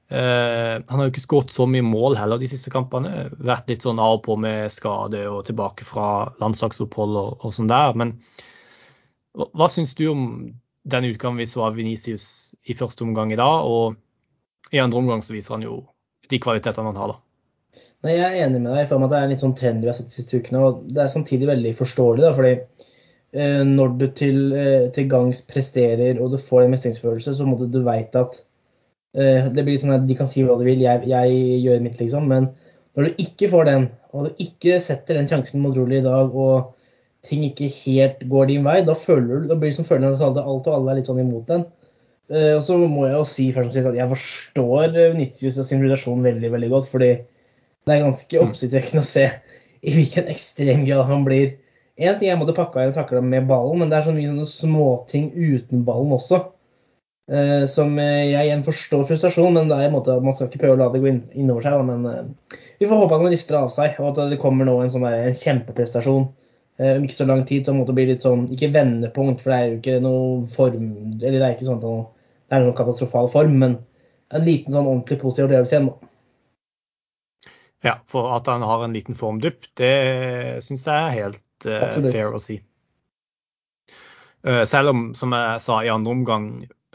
Uh, 0.08 0.80
han 0.88 0.96
har 0.96 1.04
jo 1.06 1.12
ikke 1.12 1.26
skåret 1.26 1.52
så 1.52 1.66
mye 1.68 1.84
mål 1.84 2.16
heller 2.18 2.40
de 2.40 2.48
siste 2.50 2.72
kampene. 2.72 3.28
Vært 3.44 3.68
litt 3.70 3.84
sånn 3.84 4.00
av 4.02 4.18
og 4.18 4.24
på 4.26 4.38
med 4.40 4.72
skade 4.72 5.26
og 5.30 5.44
tilbake 5.46 5.86
fra 5.86 6.30
landslagsopphold 6.42 7.20
og, 7.20 7.36
og 7.44 7.54
sånn 7.54 7.70
der. 7.70 7.94
Men 7.98 8.16
hva, 9.36 9.50
hva 9.52 9.70
syns 9.70 9.94
du 9.98 10.08
om 10.10 10.24
den 10.88 11.10
utgaven 11.10 11.38
vi 11.38 11.46
så 11.46 11.66
av 11.68 11.76
Venicius 11.76 12.56
i 12.64 12.76
første 12.78 13.04
omgang 13.04 13.34
i 13.34 13.38
dag? 13.38 13.68
Og 13.68 14.74
i 14.74 14.80
andre 14.82 14.98
omgang 15.00 15.22
så 15.24 15.36
viser 15.36 15.58
han 15.58 15.68
jo 15.68 15.82
de 16.28 16.40
kvalitetene 16.42 16.90
han 16.90 17.00
har, 17.00 17.14
da. 17.14 17.27
Nei, 18.06 18.12
Jeg 18.14 18.26
er 18.26 18.44
enig 18.44 18.60
med 18.62 18.70
deg 18.70 18.84
i 18.84 18.88
form 18.88 19.04
at 19.04 19.10
det 19.10 19.18
er 19.18 19.24
en 19.26 19.32
litt 19.32 19.42
sånn 19.42 19.56
trend 19.58 19.82
vi 19.82 19.88
har 19.90 19.96
sett 19.98 20.10
de 20.10 20.14
siste 20.14 20.38
ukene. 20.38 20.60
og 20.62 20.82
Det 20.94 21.00
er 21.02 21.10
samtidig 21.10 21.48
veldig 21.50 21.72
forståelig. 21.78 22.22
da, 22.22 22.30
fordi 22.36 22.52
eh, 23.34 23.64
Når 23.66 23.96
du 23.98 24.06
til, 24.20 24.38
eh, 24.54 24.84
til, 24.94 25.08
gangs 25.10 25.40
presterer 25.48 26.20
og 26.22 26.30
du 26.30 26.38
får 26.38 26.64
en 26.64 26.76
mestringsfølelse, 26.76 27.34
så 27.34 27.46
må 27.46 27.58
du, 27.58 27.66
du 27.66 27.80
veit 27.86 28.14
at 28.20 28.36
eh, 29.18 29.48
det 29.50 29.64
blir 29.64 29.74
litt 29.74 29.82
sånn 29.82 29.96
at 29.96 30.06
De 30.06 30.14
kan 30.18 30.30
si 30.30 30.44
hva 30.46 30.54
de 30.60 30.68
vil, 30.68 30.84
jeg, 30.84 31.08
jeg, 31.10 31.40
gjør 31.64 31.82
mitt, 31.82 31.98
liksom. 31.98 32.28
Men 32.30 32.52
når 32.94 33.08
du 33.08 33.22
ikke 33.24 33.50
får 33.50 33.66
den, 33.66 33.88
og 34.12 34.28
du 34.28 34.44
ikke 34.44 34.78
setter 34.82 35.18
den 35.18 35.30
sjansen 35.30 35.64
mot 35.64 35.74
rolig 35.76 35.98
i 35.98 36.06
dag, 36.06 36.34
og 36.34 36.76
ting 37.26 37.42
ikke 37.48 37.66
helt 37.80 38.22
går 38.30 38.46
din 38.52 38.68
vei, 38.68 38.76
da, 38.86 38.94
føler 38.94 39.42
du, 39.42 39.48
da 39.50 39.56
blir 39.58 39.72
det 39.72 39.78
som 39.80 39.88
følelsen 39.88 40.22
at 40.22 40.38
alt 40.38 40.70
og 40.70 40.76
alle 40.76 40.94
er 40.94 41.00
litt 41.00 41.10
sånn 41.10 41.18
imot 41.24 41.50
den. 41.50 41.66
Eh, 42.30 42.54
og 42.54 42.62
så 42.62 42.78
må 42.78 43.08
jeg 43.08 43.18
jo 43.18 43.26
si 43.26 43.48
først 43.56 43.72
og 43.72 43.74
sist 43.74 43.90
at 43.90 43.98
jeg 43.98 44.12
forstår 44.14 45.18
Nitius 45.18 45.58
sin 45.58 45.82
frustrasjon 45.82 46.22
veldig, 46.30 46.52
veldig 46.54 46.70
godt. 46.76 46.88
fordi 46.94 47.10
det 47.86 47.94
er 47.94 48.04
ganske 48.04 48.38
mm. 48.38 48.48
oppsiktsvekkende 48.48 49.04
å 49.04 49.08
se 49.08 49.26
i 49.78 49.94
hvilken 49.94 50.30
ekstrem 50.32 50.84
grad 50.88 51.06
han 51.08 51.24
blir. 51.26 51.56
En 51.98 52.18
ting 52.18 52.30
jeg 52.30 52.38
måtte 52.38 52.54
pakke 52.54 52.82
av 52.82 52.92
og 52.92 52.98
takle 52.98 53.22
med 53.24 53.48
ballen, 53.50 53.80
men 53.80 53.90
det 53.90 53.98
er 53.98 54.06
så 54.06 54.14
mye 54.14 54.46
småting 54.46 55.32
uten 55.34 55.82
ballen 55.86 56.14
også. 56.14 56.44
Eh, 57.28 57.64
som 57.68 57.92
jeg 58.00 58.28
igjen 58.46 58.62
forstår 58.64 59.04
frustrasjon, 59.10 59.52
men 59.56 59.68
det 59.68 59.76
er 59.76 59.88
en 59.88 59.96
måte, 59.98 60.14
man 60.24 60.36
skal 60.36 60.48
ikke 60.48 60.62
prøve 60.62 60.78
å 60.78 60.80
la 60.80 60.92
det 60.94 61.02
gå 61.02 61.10
inn, 61.10 61.22
innover 61.36 61.66
seg. 61.66 61.74
Da, 61.76 61.86
men 61.88 62.06
eh, 62.08 62.60
vi 62.80 62.88
får 62.88 63.02
håpe 63.02 63.16
at 63.16 63.24
han 63.24 63.34
rister 63.34 63.58
av 63.58 63.72
seg, 63.74 63.98
og 64.00 64.12
at 64.12 64.30
det 64.32 64.38
kommer 64.40 64.68
nå 64.68 64.78
en, 64.80 64.92
sånn 64.92 65.08
en 65.10 65.40
kjempeprestasjon. 65.40 66.28
Eh, 66.78 66.94
om 66.94 67.04
ikke 67.04 67.18
så 67.18 67.26
lang 67.28 67.42
tid, 67.48 67.66
så 67.66 67.74
måtte 67.74 67.92
det 67.92 67.98
bli 67.98 68.06
litt 68.12 68.24
sånn, 68.24 68.46
ikke 68.54 68.70
vendepunkt, 68.78 69.42
for 69.42 69.52
det 69.52 69.58
er 69.58 69.66
jo 69.66 69.78
ikke 69.80 69.98
noe 70.04 70.46
form 70.54 70.88
Eller 71.18 71.40
det 71.40 71.44
er 71.44 71.56
ikke 71.56 71.66
sånn 71.68 71.82
at 71.82 71.88
det 71.88 72.56
er 72.56 72.64
noen 72.64 72.78
katastrofal 72.78 73.28
form, 73.32 73.58
men 73.60 73.76
en 74.32 74.46
liten 74.46 74.72
sånn 74.72 74.86
ordentlig 74.86 75.18
positiv 75.20 75.48
opplevelse 75.48 75.74
igjen. 75.74 75.90
da. 75.90 76.07
Ja, 77.84 78.00
for 78.10 78.32
at 78.34 78.48
han 78.50 78.64
har 78.66 78.82
en 78.84 78.96
liten 78.96 79.14
formdupp, 79.18 79.68
det 79.78 79.92
syns 80.66 80.86
jeg 80.88 80.98
er 80.98 81.14
helt 81.14 81.68
uh, 81.68 82.00
fair 82.10 82.34
å 82.34 82.40
si. 82.42 82.58
Uh, 84.42 84.64
selv 84.66 84.90
om, 84.90 85.04
som 85.18 85.34
jeg 85.34 85.62
sa 85.62 85.78
i 85.84 85.92
andre 85.92 86.14
omgang, 86.16 86.48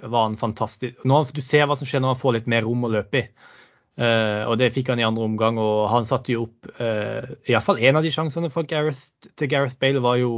var 0.03 0.27
han 0.27 0.35
fantastisk. 0.39 0.99
Nå, 1.07 1.21
du 1.31 1.41
ser 1.43 1.69
hva 1.69 1.77
som 1.79 1.87
skjer 1.87 2.03
når 2.03 2.15
han 2.15 2.19
får 2.19 2.35
litt 2.37 2.51
mer 2.51 2.65
rom 2.67 2.83
å 2.83 2.91
løpe 2.91 3.21
i. 3.21 3.25
Uh, 3.93 4.49
og 4.49 4.57
det 4.57 4.71
fikk 4.73 4.89
han 4.89 4.99
i 4.99 5.05
andre 5.05 5.27
omgang, 5.27 5.59
og 5.61 5.85
han 5.91 6.07
satte 6.09 6.33
jo 6.33 6.47
opp 6.47 6.69
uh, 6.79 7.29
Iallfall 7.45 7.77
én 7.77 7.99
av 7.99 8.05
de 8.05 8.09
sjansene 8.13 8.49
fra 8.49 8.63
Gareth, 8.65 9.29
til 9.37 9.51
Gareth 9.51 9.77
Bale 9.79 10.01
var 10.01 10.17
jo 10.17 10.31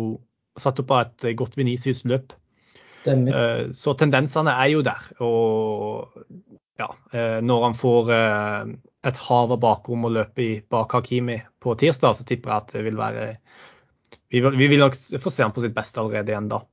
satt 0.59 0.81
opp 0.83 0.91
av 0.91 1.05
et 1.05 1.29
godt 1.39 1.55
Venicius-løp. 1.57 2.35
Uh, 3.05 3.71
så 3.77 3.93
tendensene 3.95 4.51
er 4.59 4.73
jo 4.73 4.83
der. 4.85 5.07
Og 5.23 6.19
ja, 6.75 6.89
når 7.39 7.61
han 7.63 7.75
får 7.79 8.09
et 9.05 9.17
hav 9.27 9.53
av 9.53 9.59
bakrom 9.61 10.07
å 10.07 10.13
løpe 10.13 10.41
i 10.43 10.53
bak 10.69 10.95
Hakimi 10.97 11.37
på 11.61 11.75
tirsdag, 11.79 12.15
så 12.17 12.25
tipper 12.27 12.51
jeg 12.51 12.63
at 12.63 12.73
det 12.73 12.85
vil 12.87 12.97
være 12.99 13.27
Vi 14.31 14.41
vil, 14.41 14.55
vi 14.57 14.67
vil 14.71 14.81
nok 14.81 14.97
få 15.21 15.31
se 15.31 15.43
ham 15.45 15.53
på 15.53 15.61
sitt 15.63 15.75
beste 15.75 16.01
allerede 16.01 16.33
igjen 16.33 16.49
da. 16.51 16.63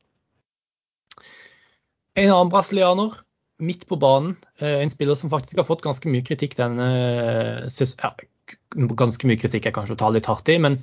En 2.19 2.33
annen 2.33 2.51
brasilianer 2.53 3.15
midt 3.63 3.87
på 3.89 3.97
banen, 4.01 4.37
eh, 4.59 4.81
en 4.83 4.91
spiller 4.91 5.15
som 5.15 5.31
faktisk 5.31 5.61
har 5.61 5.69
fått 5.69 5.85
ganske 5.85 6.09
mye 6.11 6.25
kritikk 6.27 6.57
denne 6.59 6.89
ja, 7.69 8.13
Ganske 8.73 9.29
mye 9.29 9.39
kritikk 9.39 9.69
er 9.69 9.75
kanskje 9.77 9.95
å 9.95 10.01
ta 10.01 10.09
litt 10.11 10.27
hardt 10.27 10.49
i, 10.51 10.59
men 10.61 10.81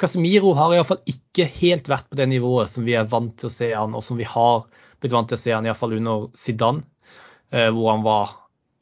Casemiro 0.00 0.54
har 0.56 0.72
iallfall 0.74 1.02
ikke 1.10 1.44
helt 1.60 1.90
vært 1.90 2.08
på 2.10 2.18
det 2.18 2.28
nivået 2.30 2.70
som 2.70 2.86
vi 2.86 2.94
er 2.98 3.10
vant 3.10 3.34
til 3.38 3.50
å 3.50 3.52
se 3.52 3.68
han, 3.74 3.94
og 3.94 4.02
som 4.06 4.18
vi 4.18 4.26
har 4.26 4.64
blitt 5.02 5.14
vant 5.14 5.28
til 5.30 5.38
å 5.38 5.42
se 5.42 5.52
han 5.52 5.66
iallfall 5.68 5.98
under 5.98 6.30
Zidane, 6.38 6.82
eh, 7.52 7.68
hvor 7.74 7.92
han 7.92 8.06
var 8.06 8.32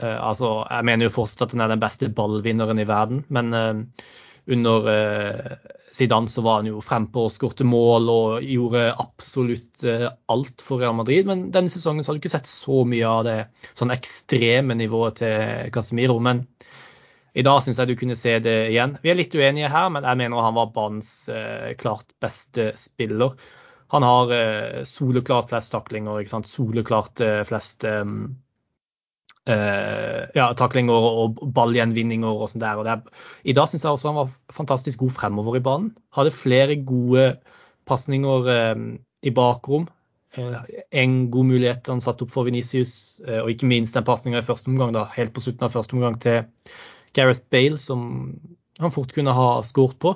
altså, 0.06 0.54
jeg 0.64 0.86
mener 0.88 1.08
jo 1.08 1.14
fortsatt 1.14 1.48
at 1.48 1.54
han 1.56 1.64
er 1.66 1.74
den 1.74 1.82
beste 1.82 2.08
ballvinneren 2.14 2.80
i 2.80 2.88
verden, 2.88 3.22
men 3.28 3.54
uh, 3.54 4.06
under 4.50 4.88
uh, 4.88 5.70
Zidane 5.92 6.30
så 6.30 6.44
var 6.46 6.60
han 6.60 6.70
jo 6.70 6.82
frempå 6.84 7.26
og 7.26 7.34
skårte 7.34 7.66
mål 7.66 8.10
og 8.12 8.46
gjorde 8.46 8.84
absolutt 9.02 9.82
alt 10.30 10.62
for 10.62 10.78
Real 10.78 10.94
Madrid. 10.94 11.26
Men 11.26 11.48
denne 11.50 11.72
sesongen 11.72 12.06
så 12.06 12.12
har 12.12 12.16
du 12.16 12.22
ikke 12.22 12.30
sett 12.30 12.46
så 12.46 12.84
mye 12.86 13.08
av 13.08 13.24
det 13.26 13.38
sånn 13.74 13.90
ekstreme 13.90 14.76
nivået 14.78 15.18
til 15.18 15.72
Casemiro. 15.74 16.20
Men 16.22 16.44
i 17.34 17.42
dag 17.42 17.58
syns 17.64 17.82
jeg 17.82 17.90
du 17.90 17.96
kunne 17.98 18.14
se 18.18 18.36
det 18.44 18.54
igjen. 18.70 18.94
Vi 19.02 19.10
er 19.10 19.18
litt 19.18 19.34
uenige 19.34 19.72
her, 19.74 19.90
men 19.90 20.06
jeg 20.06 20.20
mener 20.22 20.46
han 20.46 20.54
var 20.60 20.70
banens 20.76 21.10
klart 21.82 22.14
beste 22.22 22.70
spiller. 22.78 23.34
Han 23.90 24.06
har 24.06 24.30
soleklart 24.86 25.50
flest 25.50 25.74
taklinger, 25.74 26.22
soleklart 26.46 27.26
flest 27.50 27.82
um, 27.90 28.30
Uh, 29.50 30.28
ja, 30.36 30.50
taklinger 30.54 30.94
og 30.94 31.40
ballgjenvinninger 31.56 32.42
og 32.42 32.52
sånt 32.52 32.62
der. 32.62 32.80
Og 32.80 32.86
der. 32.86 33.24
I 33.42 33.54
dag 33.56 33.70
syns 33.70 33.86
jeg 33.86 33.96
også 33.96 34.12
han 34.12 34.20
var 34.20 34.34
fantastisk 34.54 35.02
god 35.02 35.16
fremover 35.16 35.58
i 35.58 35.64
banen. 35.64 35.94
Hadde 36.14 36.34
flere 36.34 36.76
gode 36.86 37.32
pasninger 37.90 38.50
uh, 38.50 38.84
i 39.26 39.34
bakrom. 39.34 39.88
Uh, 40.38 40.60
en 40.94 41.24
god 41.34 41.48
mulighet 41.50 41.90
han 41.90 42.02
satte 42.04 42.26
opp 42.26 42.34
for 42.34 42.46
Venicius, 42.46 43.18
og 43.42 43.50
ikke 43.50 43.68
minst 43.70 43.98
den 43.98 44.06
pasninga 44.06 44.38
i 44.38 44.46
første 44.46 44.70
omgang, 44.70 44.94
da, 44.94 45.08
helt 45.16 45.34
på 45.34 45.42
slutten 45.42 45.66
av 45.66 45.74
første 45.74 45.98
omgang 45.98 46.20
til 46.22 46.44
Gareth 47.16 47.42
Bale, 47.50 47.80
som 47.80 48.36
han 48.80 48.94
fort 48.94 49.10
kunne 49.16 49.34
ha 49.34 49.48
skåret 49.66 49.98
på. 50.00 50.14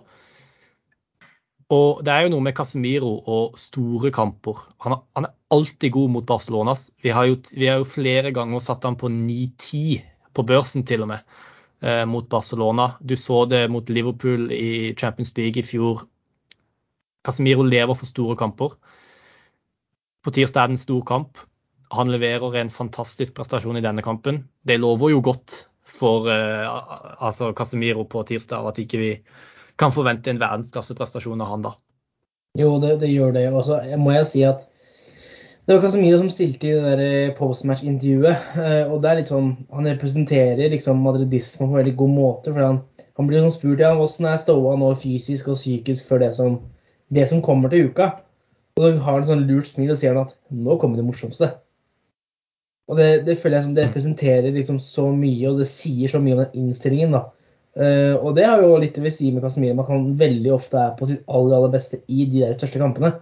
Og 1.74 2.04
det 2.04 2.12
er 2.12 2.26
jo 2.26 2.34
noe 2.34 2.44
med 2.44 2.54
Casemiro 2.54 3.16
og 3.30 3.58
store 3.58 4.12
kamper. 4.14 4.60
Han 4.84 5.00
han 5.16 5.26
er 5.26 5.34
alltid 5.54 5.92
god 5.94 6.10
mot 6.10 6.26
Barcelona. 6.26 6.74
Vi 7.02 7.12
har, 7.14 7.28
jo, 7.30 7.38
vi 7.54 7.68
har 7.70 7.80
jo 7.80 7.88
flere 7.88 8.32
ganger 8.34 8.62
satt 8.62 8.84
han 8.86 8.98
på 9.00 9.10
9-10 9.12 10.02
på 10.34 10.44
børsen, 10.46 10.84
til 10.86 11.04
og 11.04 11.12
med, 11.12 11.22
eh, 11.82 12.02
mot 12.10 12.26
Barcelona. 12.28 12.94
Du 13.00 13.14
så 13.16 13.44
det 13.50 13.68
mot 13.70 13.88
Liverpool 13.88 14.50
i 14.52 14.94
Champions 14.98 15.34
League 15.38 15.62
i 15.62 15.66
fjor. 15.66 16.04
Casemiro 17.24 17.64
lever 17.64 17.94
for 17.94 18.10
store 18.10 18.36
kamper. 18.36 18.74
På 20.24 20.32
tirsdag 20.32 20.64
er 20.64 20.72
det 20.72 20.78
en 20.78 20.86
stor 20.86 21.04
kamp. 21.06 21.38
Han 21.94 22.10
leverer 22.10 22.56
en 22.58 22.72
fantastisk 22.72 23.36
prestasjon 23.36 23.78
i 23.78 23.84
denne 23.84 24.02
kampen. 24.02 24.44
Det 24.66 24.80
lover 24.80 25.14
jo 25.14 25.22
godt 25.24 25.68
for 25.94 26.28
eh, 26.32 26.66
altså 27.22 27.52
Casemiro 27.56 28.04
på 28.10 28.24
tirsdag, 28.26 28.66
at 28.66 28.80
ikke 28.82 29.00
vi 29.00 29.10
kan 29.78 29.92
forvente 29.94 30.30
en 30.30 30.40
verdensklasseprestasjon 30.42 31.42
av 31.42 31.50
han 31.52 31.66
da. 31.68 31.74
Jo, 32.58 32.76
det, 32.82 32.98
det 33.02 33.10
gjør 33.10 33.34
det. 33.34 33.48
Og 33.52 33.64
så 33.66 33.80
må 34.00 34.14
jeg 34.14 34.30
si 34.30 34.44
at 34.46 34.62
det 35.64 35.72
var 35.72 35.80
Casemiro 35.80 36.18
som 36.20 36.28
stilte 36.28 36.68
i 36.68 36.72
det 36.76 36.82
der 36.84 37.02
eh, 37.02 37.34
postmatch-intervjuet. 37.38 38.50
Eh, 38.60 38.90
og 38.92 38.98
det 39.00 39.10
er 39.10 39.20
litt 39.22 39.30
sånn, 39.32 39.54
Han 39.72 39.88
representerer 39.88 40.72
liksom 40.72 41.00
madridismen 41.00 41.70
på 41.70 41.72
en 41.72 41.78
veldig 41.80 41.94
god 42.02 42.12
måte. 42.12 42.52
for 42.52 42.60
Han, 42.60 42.82
han 43.16 43.30
blir 43.30 43.40
sånn 43.40 43.54
spurt 43.54 43.80
ja, 43.80 43.94
hvordan 43.96 44.28
er 44.28 44.42
ståa 44.42 44.76
nå 44.80 44.92
fysisk 45.00 45.48
og 45.48 45.56
psykisk 45.56 46.10
for 46.10 46.20
det 46.20 46.34
som, 46.36 46.58
det 47.08 47.24
som 47.30 47.42
kommer 47.44 47.72
til 47.72 47.88
uka. 47.88 48.10
Og 48.76 48.84
da 48.84 48.92
har 49.06 49.20
han 49.20 49.28
sånn 49.30 49.46
lurt 49.48 49.70
smil 49.70 49.94
og 49.94 50.00
sier 50.00 50.12
han 50.12 50.28
at 50.28 50.36
nå 50.52 50.76
kommer 50.82 51.00
det 51.00 51.06
morsomste. 51.08 51.52
Og 52.90 52.98
det, 53.00 53.08
det 53.24 53.38
føler 53.40 53.58
jeg 53.62 53.68
som 53.70 53.76
det 53.76 53.86
representerer 53.86 54.52
liksom 54.52 54.78
så 54.82 55.06
mye, 55.14 55.48
og 55.48 55.62
det 55.62 55.70
sier 55.70 56.10
så 56.12 56.20
mye 56.20 56.36
om 56.36 56.42
den 56.42 56.58
innstillingen. 56.60 57.14
da. 57.16 57.22
Uh, 57.74 58.14
og 58.20 58.34
det 58.36 58.44
har 58.46 58.60
jo 58.62 58.76
litt 58.78 58.98
å 59.00 59.10
si 59.10 59.30
med 59.32 59.42
Casemiro. 59.42 59.80
at 59.80 59.88
han 59.88 60.10
veldig 60.20 60.52
ofte 60.54 60.78
er 60.78 60.92
på 60.98 61.08
sitt 61.08 61.22
aller, 61.24 61.56
aller 61.56 61.72
beste 61.72 62.02
i 62.06 62.26
de 62.28 62.42
der 62.44 62.58
største 62.58 62.82
kampene. 62.82 63.14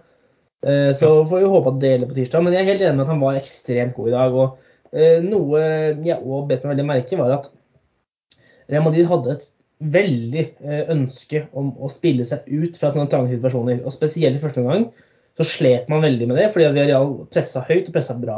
Uh, 0.63 0.91
så 0.95 1.11
får 1.27 1.43
vi 1.43 1.49
håpe 1.53 1.73
at 1.73 1.81
det 1.81 1.91
gjelder 1.93 2.11
på 2.11 2.17
tirsdag. 2.19 2.45
Men 2.45 2.55
jeg 2.55 2.63
er 2.63 2.69
helt 2.71 2.85
enig 2.85 2.97
med 2.99 3.05
at 3.05 3.13
han 3.13 3.23
var 3.23 3.39
ekstremt 3.39 3.95
god 3.97 4.09
i 4.09 4.15
dag. 4.15 4.37
Og 4.37 4.69
uh, 4.95 5.19
noe 5.25 5.63
jeg 6.05 6.19
òg 6.19 6.47
bet 6.51 6.63
meg 6.63 6.73
veldig 6.73 6.87
merke, 6.89 7.19
var 7.19 7.37
at 7.39 7.49
Real 8.71 8.85
Madrid 8.85 9.09
hadde 9.09 9.37
et 9.37 9.49
veldig 9.93 10.43
ønske 10.93 11.41
om 11.59 11.73
å 11.83 11.89
spille 11.91 12.23
seg 12.23 12.45
ut 12.47 12.77
fra 12.79 12.93
sånne 12.93 13.09
trange 13.11 13.33
situasjoner. 13.33 13.81
Og 13.83 13.91
spesielt 13.91 14.37
i 14.37 14.43
første 14.43 14.61
omgang 14.61 14.85
så 15.35 15.43
slet 15.49 15.89
man 15.91 16.05
veldig 16.05 16.29
med 16.29 16.39
det, 16.39 16.45
fordi 16.53 16.69
at 16.69 16.77
Real 16.77 17.09
pressa 17.33 17.65
høyt 17.67 17.89
og 17.89 17.97
pressa 17.97 18.15
bra. 18.15 18.37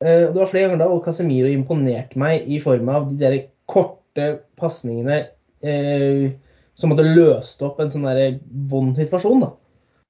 det 0.00 0.32
var 0.32 0.48
flere 0.48 0.70
ganger 0.70 0.80
da 0.80 0.86
hvor 0.88 1.02
Casemiro 1.04 1.50
imponerte 1.52 2.16
meg 2.22 2.48
i 2.48 2.62
form 2.62 2.88
av 2.94 3.10
de 3.10 3.18
der 3.20 3.36
korte 3.68 4.28
pasningene 4.60 5.18
eh, 5.64 6.32
som 6.78 6.92
hadde 6.92 7.12
løst 7.14 7.62
opp 7.64 7.80
en 7.82 7.92
sånn 7.92 8.08
vond 8.70 8.96
situasjon. 8.98 9.44
da. 9.44 9.52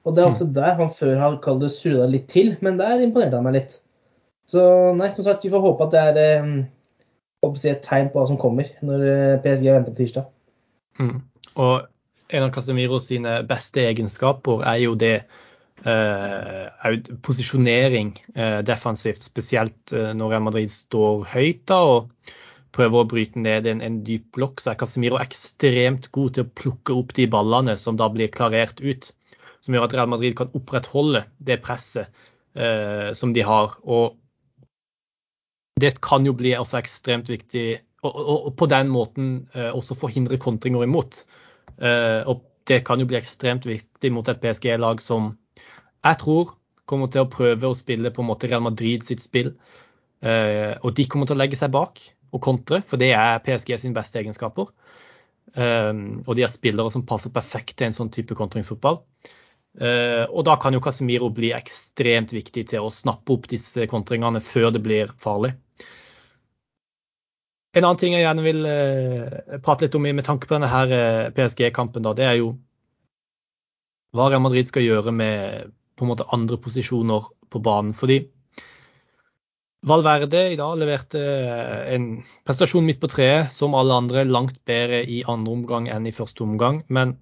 Og 0.05 0.15
det 0.15 0.23
er 0.23 0.31
ofte 0.31 0.47
mm. 0.49 0.53
der 0.57 0.77
han 0.81 0.93
før 0.93 1.15
har 1.21 1.41
kalt 1.45 1.63
det 1.65 1.73
surra 1.73 2.07
litt 2.11 2.29
til, 2.33 2.55
men 2.65 2.79
der 2.81 3.03
imponerte 3.05 3.41
han 3.41 3.47
meg 3.47 3.57
litt. 3.57 3.79
Så 4.51 4.61
nei, 4.99 5.09
som 5.15 5.25
sagt, 5.25 5.47
vi 5.47 5.53
får 5.53 5.65
håpe 5.65 5.87
at 5.87 5.95
det 5.95 6.03
er 6.11 6.19
eh, 6.21 7.71
et 7.73 7.87
tegn 7.87 8.11
på 8.13 8.21
hva 8.21 8.27
som 8.29 8.41
kommer 8.41 8.69
når 8.85 9.07
eh, 9.09 9.39
PSG 9.45 9.71
venter 9.71 9.95
på 9.95 10.03
tirsdag. 10.03 10.29
Mm. 11.01 11.17
Og 11.65 11.89
en 12.35 12.47
av 12.47 12.53
Casemiro 12.53 13.01
sine 13.03 13.39
beste 13.49 13.87
egenskaper 13.89 14.67
er 14.69 14.85
jo 14.85 14.99
det 14.99 15.17
Uh, 15.85 16.71
posisjonering 17.27 18.15
uh, 18.39 18.63
defensivt, 18.65 19.21
spesielt 19.21 19.93
uh, 19.93 20.15
når 20.17 20.31
Real 20.31 20.45
Madrid 20.47 20.71
står 20.73 21.27
høyt. 21.29 21.61
da, 21.69 21.81
og 21.85 22.33
prøver 22.75 23.03
å 23.03 23.09
bryte 23.11 23.43
ned 23.43 23.69
en, 23.71 23.83
en 23.85 23.99
dyp 24.07 24.25
blokk, 24.37 24.63
så 24.63 24.73
er 24.73 24.79
Casemiro 24.81 25.19
ekstremt 25.21 26.09
god 26.15 26.37
til 26.37 26.47
å 26.47 26.53
plukke 26.61 26.97
opp 26.97 27.15
de 27.19 27.27
ballene 27.31 27.77
som 27.81 27.99
da 28.01 28.09
blir 28.13 28.33
klarert 28.35 28.81
ut. 28.83 29.11
Som 29.65 29.77
gjør 29.77 29.87
at 29.89 29.97
Real 29.97 30.11
Madrid 30.13 30.37
kan 30.37 30.53
opprettholde 30.53 31.25
det 31.41 31.63
presset 31.65 32.13
eh, 32.53 33.13
som 33.17 33.33
de 33.33 33.45
har. 33.47 33.79
Og 33.89 34.19
det 35.81 35.97
kan 36.05 36.27
jo 36.27 36.35
bli 36.37 36.53
også 36.59 36.79
ekstremt 36.83 37.31
viktig 37.33 37.69
og, 38.05 38.13
og, 38.13 38.35
og 38.51 38.53
på 38.61 38.69
den 38.71 38.91
måten 38.93 39.31
eh, 39.57 39.71
også 39.73 39.97
forhindre 39.97 40.39
kontringer 40.43 40.85
imot. 40.85 41.23
Eh, 41.81 42.21
og 42.29 42.45
det 42.69 42.83
kan 42.87 43.01
jo 43.01 43.09
bli 43.09 43.19
ekstremt 43.19 43.67
viktig 43.69 44.13
mot 44.13 44.29
et 44.29 44.43
PSG-lag 44.43 45.01
som 45.05 45.33
jeg 46.05 46.21
tror 46.21 46.55
kommer 46.89 47.09
til 47.09 47.25
å 47.25 47.31
prøve 47.33 47.71
å 47.71 47.77
spille 47.77 48.13
på 48.13 48.21
en 48.21 48.29
måte 48.29 48.51
Real 48.51 48.65
Madrid 48.65 49.05
sitt 49.09 49.25
spill. 49.25 49.55
Eh, 50.25 50.75
og 50.81 50.93
de 50.97 51.09
kommer 51.09 51.29
til 51.29 51.37
å 51.37 51.41
legge 51.41 51.59
seg 51.59 51.73
bak 51.73 52.01
og 52.35 52.43
kontre, 52.45 52.83
for 52.85 53.01
det 53.01 53.13
er 53.17 53.41
PSG 53.45 53.77
sine 53.81 53.97
beste 53.97 54.21
egenskaper. 54.21 54.69
Um, 55.55 56.25
og 56.27 56.35
de 56.35 56.43
har 56.43 56.51
spillere 56.51 56.91
som 56.91 57.05
passer 57.07 57.31
perfekt 57.31 57.77
til 57.79 57.87
en 57.87 57.95
sånn 57.95 58.11
type 58.11 58.35
kontringsfotball. 58.35 58.99
Uh, 59.75 60.25
og 60.31 60.45
da 60.47 60.55
kan 60.63 60.77
jo 60.77 60.83
Casemiro 60.83 61.33
bli 61.35 61.51
ekstremt 61.57 62.31
viktig 62.35 62.69
til 62.71 62.87
å 62.87 62.93
snappe 62.95 63.35
opp 63.35 63.49
disse 63.51 63.89
kontringene 63.91 64.43
før 64.45 64.71
det 64.75 64.83
blir 64.85 65.11
farlig. 65.23 65.55
En 67.75 67.83
annen 67.83 67.99
ting 67.99 68.15
jeg 68.15 68.23
gjerne 68.23 68.45
vil 68.45 68.61
uh, 68.63 69.59
prate 69.65 69.89
litt 69.89 69.99
om 69.99 70.07
med 70.07 70.27
tanke 70.27 70.47
på 70.47 70.55
denne 70.55 70.71
uh, 70.71 71.33
PSG-kampen, 71.35 72.07
det 72.15 72.29
er 72.29 72.39
jo 72.39 72.53
hva 74.15 74.29
Real 74.31 74.45
Madrid 74.45 74.69
skal 74.69 74.87
gjøre 74.87 75.11
med 75.11 75.73
på 75.99 76.07
en 76.07 76.13
måte 76.13 76.27
andre 76.35 76.59
posisjoner 76.63 77.27
på 77.51 77.63
banen. 77.63 77.95
Fordi 77.99 78.21
Valverde 79.85 80.47
i 80.55 80.57
dag 80.57 80.79
leverte 80.81 81.21
eh, 81.21 81.81
en 81.93 82.07
prestasjon 82.47 82.87
midt 82.87 83.03
på 83.03 83.11
treet, 83.13 83.53
som 83.53 83.77
alle 83.77 83.99
andre, 84.01 84.25
langt 84.25 84.57
bedre 84.65 85.03
i 85.05 85.21
andre 85.29 85.53
omgang 85.53 85.91
enn 85.93 86.09
i 86.09 86.15
første 86.15 86.45
omgang. 86.47 86.81
Men 86.89 87.19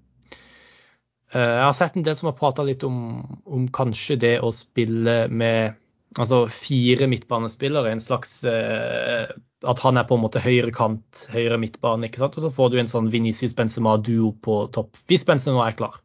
jeg 1.33 1.65
har 1.65 1.73
sett 1.77 1.97
en 1.97 2.05
del 2.05 2.17
som 2.19 2.29
har 2.29 2.37
prata 2.37 2.65
litt 2.67 2.83
om, 2.85 3.23
om, 3.49 3.69
kanskje 3.73 4.19
det 4.21 4.35
å 4.45 4.51
spille 4.53 5.27
med 5.33 5.79
altså 6.21 6.43
fire 6.53 7.07
midtbanespillere, 7.09 7.89
en 7.89 8.03
slags 8.05 8.43
uh, 8.45 9.31
At 9.65 9.81
han 9.81 9.97
er 9.97 10.05
på 10.09 10.19
en 10.19 10.25
måte 10.27 10.43
høyre 10.45 10.73
kant, 10.75 11.23
høyre 11.33 11.57
midtbane, 11.63 12.09
ikke 12.09 12.21
sant. 12.21 12.37
Og 12.37 12.45
så 12.45 12.51
får 12.53 12.73
du 12.73 12.81
en 12.83 12.91
sånn 12.91 13.09
Venicius 13.13 13.57
Benzema-duo 13.57 14.35
på 14.45 14.59
topp, 14.77 14.99
hvis 15.09 15.25
Benzema 15.29 15.69
er 15.69 15.79
klar. 15.79 15.97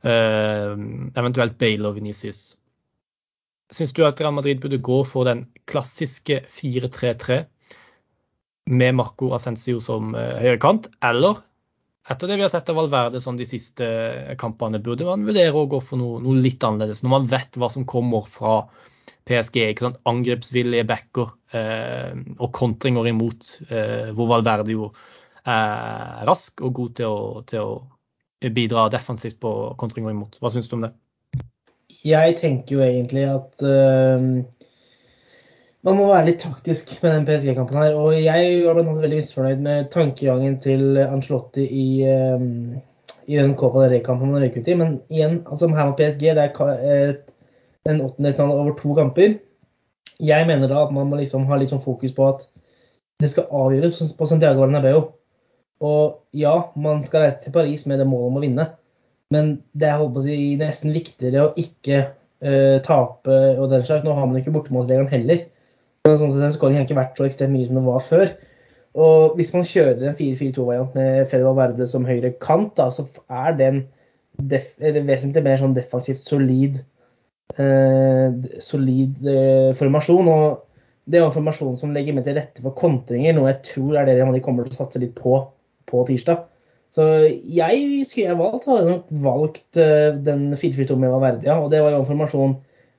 Uh, 0.00 0.72
eventuelt 1.20 1.58
Bale 1.60 1.90
og 1.90 1.98
Venicius. 1.98 2.54
Syns 3.74 3.92
du 3.94 4.02
at 4.06 4.20
Real 4.22 4.34
Madrid 4.34 4.62
burde 4.62 4.80
gå 4.82 5.02
for 5.06 5.28
den 5.28 5.44
klassiske 5.70 6.40
4-3-3 6.48 7.42
med 8.70 8.96
Marco 8.98 9.30
Ascencio 9.34 9.80
som 9.82 10.14
eh, 10.18 10.38
høyrekant, 10.42 10.88
eller 11.06 11.42
etter 12.08 12.30
det 12.30 12.38
vi 12.38 12.44
har 12.46 12.52
sett 12.52 12.70
av 12.72 12.78
Valverde 12.80 13.20
sånn 13.22 13.38
de 13.38 13.46
siste 13.48 13.86
kampene, 14.40 14.80
burde 14.82 15.06
man 15.08 15.26
vurdere 15.26 15.52
å 15.56 15.68
gå 15.70 15.82
for 15.84 16.00
noe, 16.00 16.20
noe, 16.24 16.38
litt 16.40 16.64
annerledes, 16.64 17.04
når 17.04 17.14
man 17.14 17.28
vet 17.30 17.58
hva 17.60 17.68
som 17.72 17.86
kommer 17.88 18.26
fra 18.30 18.54
PSG. 19.28 19.60
ikke 19.68 19.86
sant? 19.86 20.00
Angrepsvillige 20.08 20.88
backer 20.88 21.34
eh, 21.56 22.16
og 22.38 22.50
kontringer 22.56 23.10
imot, 23.10 23.52
eh, 23.68 24.10
hvor 24.16 24.30
Valverde 24.32 24.74
jo 24.74 24.90
er 25.48 26.24
rask 26.28 26.60
og 26.64 26.74
god 26.76 26.96
til 26.98 27.12
å, 27.12 27.44
til 27.48 27.68
å 27.68 28.50
bidra 28.56 28.88
defensivt 28.92 29.38
på 29.40 29.52
kontringer 29.80 30.12
imot. 30.12 30.40
Hva 30.40 30.52
syns 30.52 30.68
du 30.68 30.76
om 30.78 30.88
det? 30.88 30.94
jeg 32.06 32.36
tenker 32.40 32.76
jo 32.76 32.84
egentlig 32.84 33.26
at 33.28 33.64
uh, 33.66 34.40
man 35.86 35.96
må 35.96 36.06
være 36.10 36.26
litt 36.28 36.42
taktisk 36.42 36.92
med 37.00 37.14
den 37.14 37.26
PSG-kampen 37.28 37.80
her. 37.80 37.96
Og 37.96 38.16
jeg 38.18 38.62
var 38.66 38.76
blant 38.76 38.90
annet 38.90 39.04
veldig 39.06 39.20
misfornøyd 39.22 39.62
med 39.64 39.90
tankegangen 39.94 40.58
til 40.64 40.98
Ancelotti 41.02 41.64
i, 41.64 41.86
um, 42.36 42.80
i 43.26 43.38
den 43.38 43.54
Copa 43.58 43.84
del 43.84 43.96
Rey-kampen 43.96 44.34
han 44.34 44.44
røyk 44.44 44.58
ut 44.60 44.68
i. 44.68 44.76
Men 44.76 44.98
igjen, 45.12 45.38
altså 45.46 45.70
her 45.72 45.92
med 45.92 45.96
PSG, 46.00 46.26
det 46.36 46.48
er 46.50 47.14
en 47.88 48.02
åttendelsfinale 48.04 48.58
over 48.58 48.74
to 48.76 48.96
kamper. 48.98 49.38
Jeg 50.20 50.48
mener 50.50 50.68
da 50.68 50.82
at 50.84 50.92
man 50.92 51.08
må 51.08 51.20
liksom 51.20 51.46
ha 51.48 51.56
litt 51.56 51.72
sånn 51.72 51.84
fokus 51.84 52.12
på 52.16 52.26
at 52.28 52.44
det 53.20 53.30
skal 53.32 53.48
avgjøres 53.52 54.12
på 54.16 54.28
Santiago 54.28 54.66
Bernabeu. 54.66 55.06
Og 55.80 56.36
ja, 56.36 56.52
man 56.76 57.00
skal 57.06 57.24
reise 57.24 57.40
til 57.46 57.54
Paris 57.54 57.86
med 57.88 58.02
det 58.02 58.08
målet 58.08 58.28
om 58.28 58.36
å 58.36 58.44
vinne. 58.44 58.66
Men 59.32 59.54
det 59.72 59.88
er 59.88 59.96
holdt 60.00 60.12
på 60.16 60.20
å 60.20 60.26
si, 60.26 60.36
nesten 60.60 60.92
viktigere 60.92 61.46
å 61.46 61.54
ikke 61.60 62.02
uh, 62.04 62.76
tape 62.84 63.38
og 63.54 63.70
den 63.72 63.86
slags. 63.86 64.04
Nå 64.04 64.12
har 64.16 64.28
man 64.28 64.40
ikke 64.42 64.52
bortemålsregelen 64.52 65.08
heller. 65.12 65.46
Så 66.08 66.14
sånn 66.16 66.38
Den 66.40 66.54
skåringen 66.56 66.80
har 66.80 66.86
ikke 66.88 66.96
vært 66.96 67.18
så 67.18 67.26
ekstremt 67.26 67.52
mye 67.52 67.66
som 67.68 67.76
den 67.76 67.88
var 67.88 68.04
før. 68.04 68.30
Og 69.00 69.36
hvis 69.38 69.52
man 69.54 69.66
kjører 69.68 70.06
en 70.08 70.16
4-4-2-variant 70.16 70.94
med 70.96 71.28
Federal 71.30 71.58
Verde 71.58 71.86
som 71.90 72.06
høyre 72.08 72.32
kant, 72.42 72.72
da, 72.78 72.88
så 72.90 73.04
er 73.28 73.58
det 73.58 73.68
en 73.68 73.82
vesentlig 75.06 75.44
mer 75.44 75.60
sånn 75.60 75.76
defensivt 75.76 76.24
solid, 76.24 76.80
eh, 77.60 78.40
solid 78.64 79.28
eh, 79.28 79.70
formasjon. 79.78 80.30
Og 80.32 80.64
det 81.04 81.20
er 81.20 81.26
en 81.28 81.36
formasjon 81.36 81.76
som 81.78 81.92
legger 81.94 82.16
med 82.16 82.26
til 82.26 82.38
rette 82.40 82.64
for 82.64 82.74
kontringer, 82.78 83.36
noe 83.36 83.52
jeg 83.52 83.60
tror 83.68 84.00
er 84.00 84.08
det 84.08 84.16
de 84.20 84.42
kommer 84.44 84.66
til 84.66 84.78
å 84.78 84.80
satse 84.82 85.02
litt 85.02 85.14
på 85.18 85.42
på 85.90 86.04
tirsdag. 86.06 86.46
Så 86.94 87.04
jeg 87.26 88.06
skulle 88.06 88.28
jeg 88.28 88.38
valgt, 88.38 88.64
så 88.64 88.76
hadde 88.76 88.86
jeg 88.86 88.96
nok 88.96 89.14
valgt 89.24 89.78
eh, 89.78 90.10
den 90.26 90.48
4-4-2 90.54 90.96
med 90.98 91.14
Verdia. 91.22 91.58
Og 91.58 91.70
det 91.70 91.82
var 91.82 91.94
jo 91.94 92.00
en 92.02 92.08
formasjon 92.08 92.56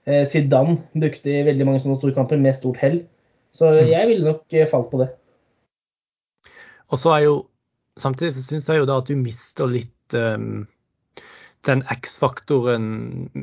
uh, 0.10 0.24
Zidane 0.28 0.78
brukte 0.94 1.32
i 1.34 1.46
veldig 1.48 1.68
mange 1.68 1.84
sånne 1.84 1.98
store 2.00 2.16
kamper 2.16 2.42
med 2.42 2.58
stort 2.58 2.80
hell. 2.82 3.02
Så 3.56 3.70
mm. 3.70 3.88
jeg 3.92 4.10
ville 4.10 4.32
nok 4.32 4.58
uh, 4.58 4.68
falt 4.72 4.92
på 4.92 5.02
det. 5.04 5.10
Og 6.92 7.00
så 7.00 7.16
er 7.18 7.26
jo 7.30 7.40
Samtidig 8.00 8.32
så 8.34 8.42
syns 8.42 8.70
jeg 8.72 8.80
jo 8.80 8.86
da 8.88 8.96
at 9.02 9.10
du 9.10 9.18
mister 9.20 9.68
litt 9.68 10.14
um, 10.16 10.62
den 11.68 11.82
X-faktoren 11.92 12.86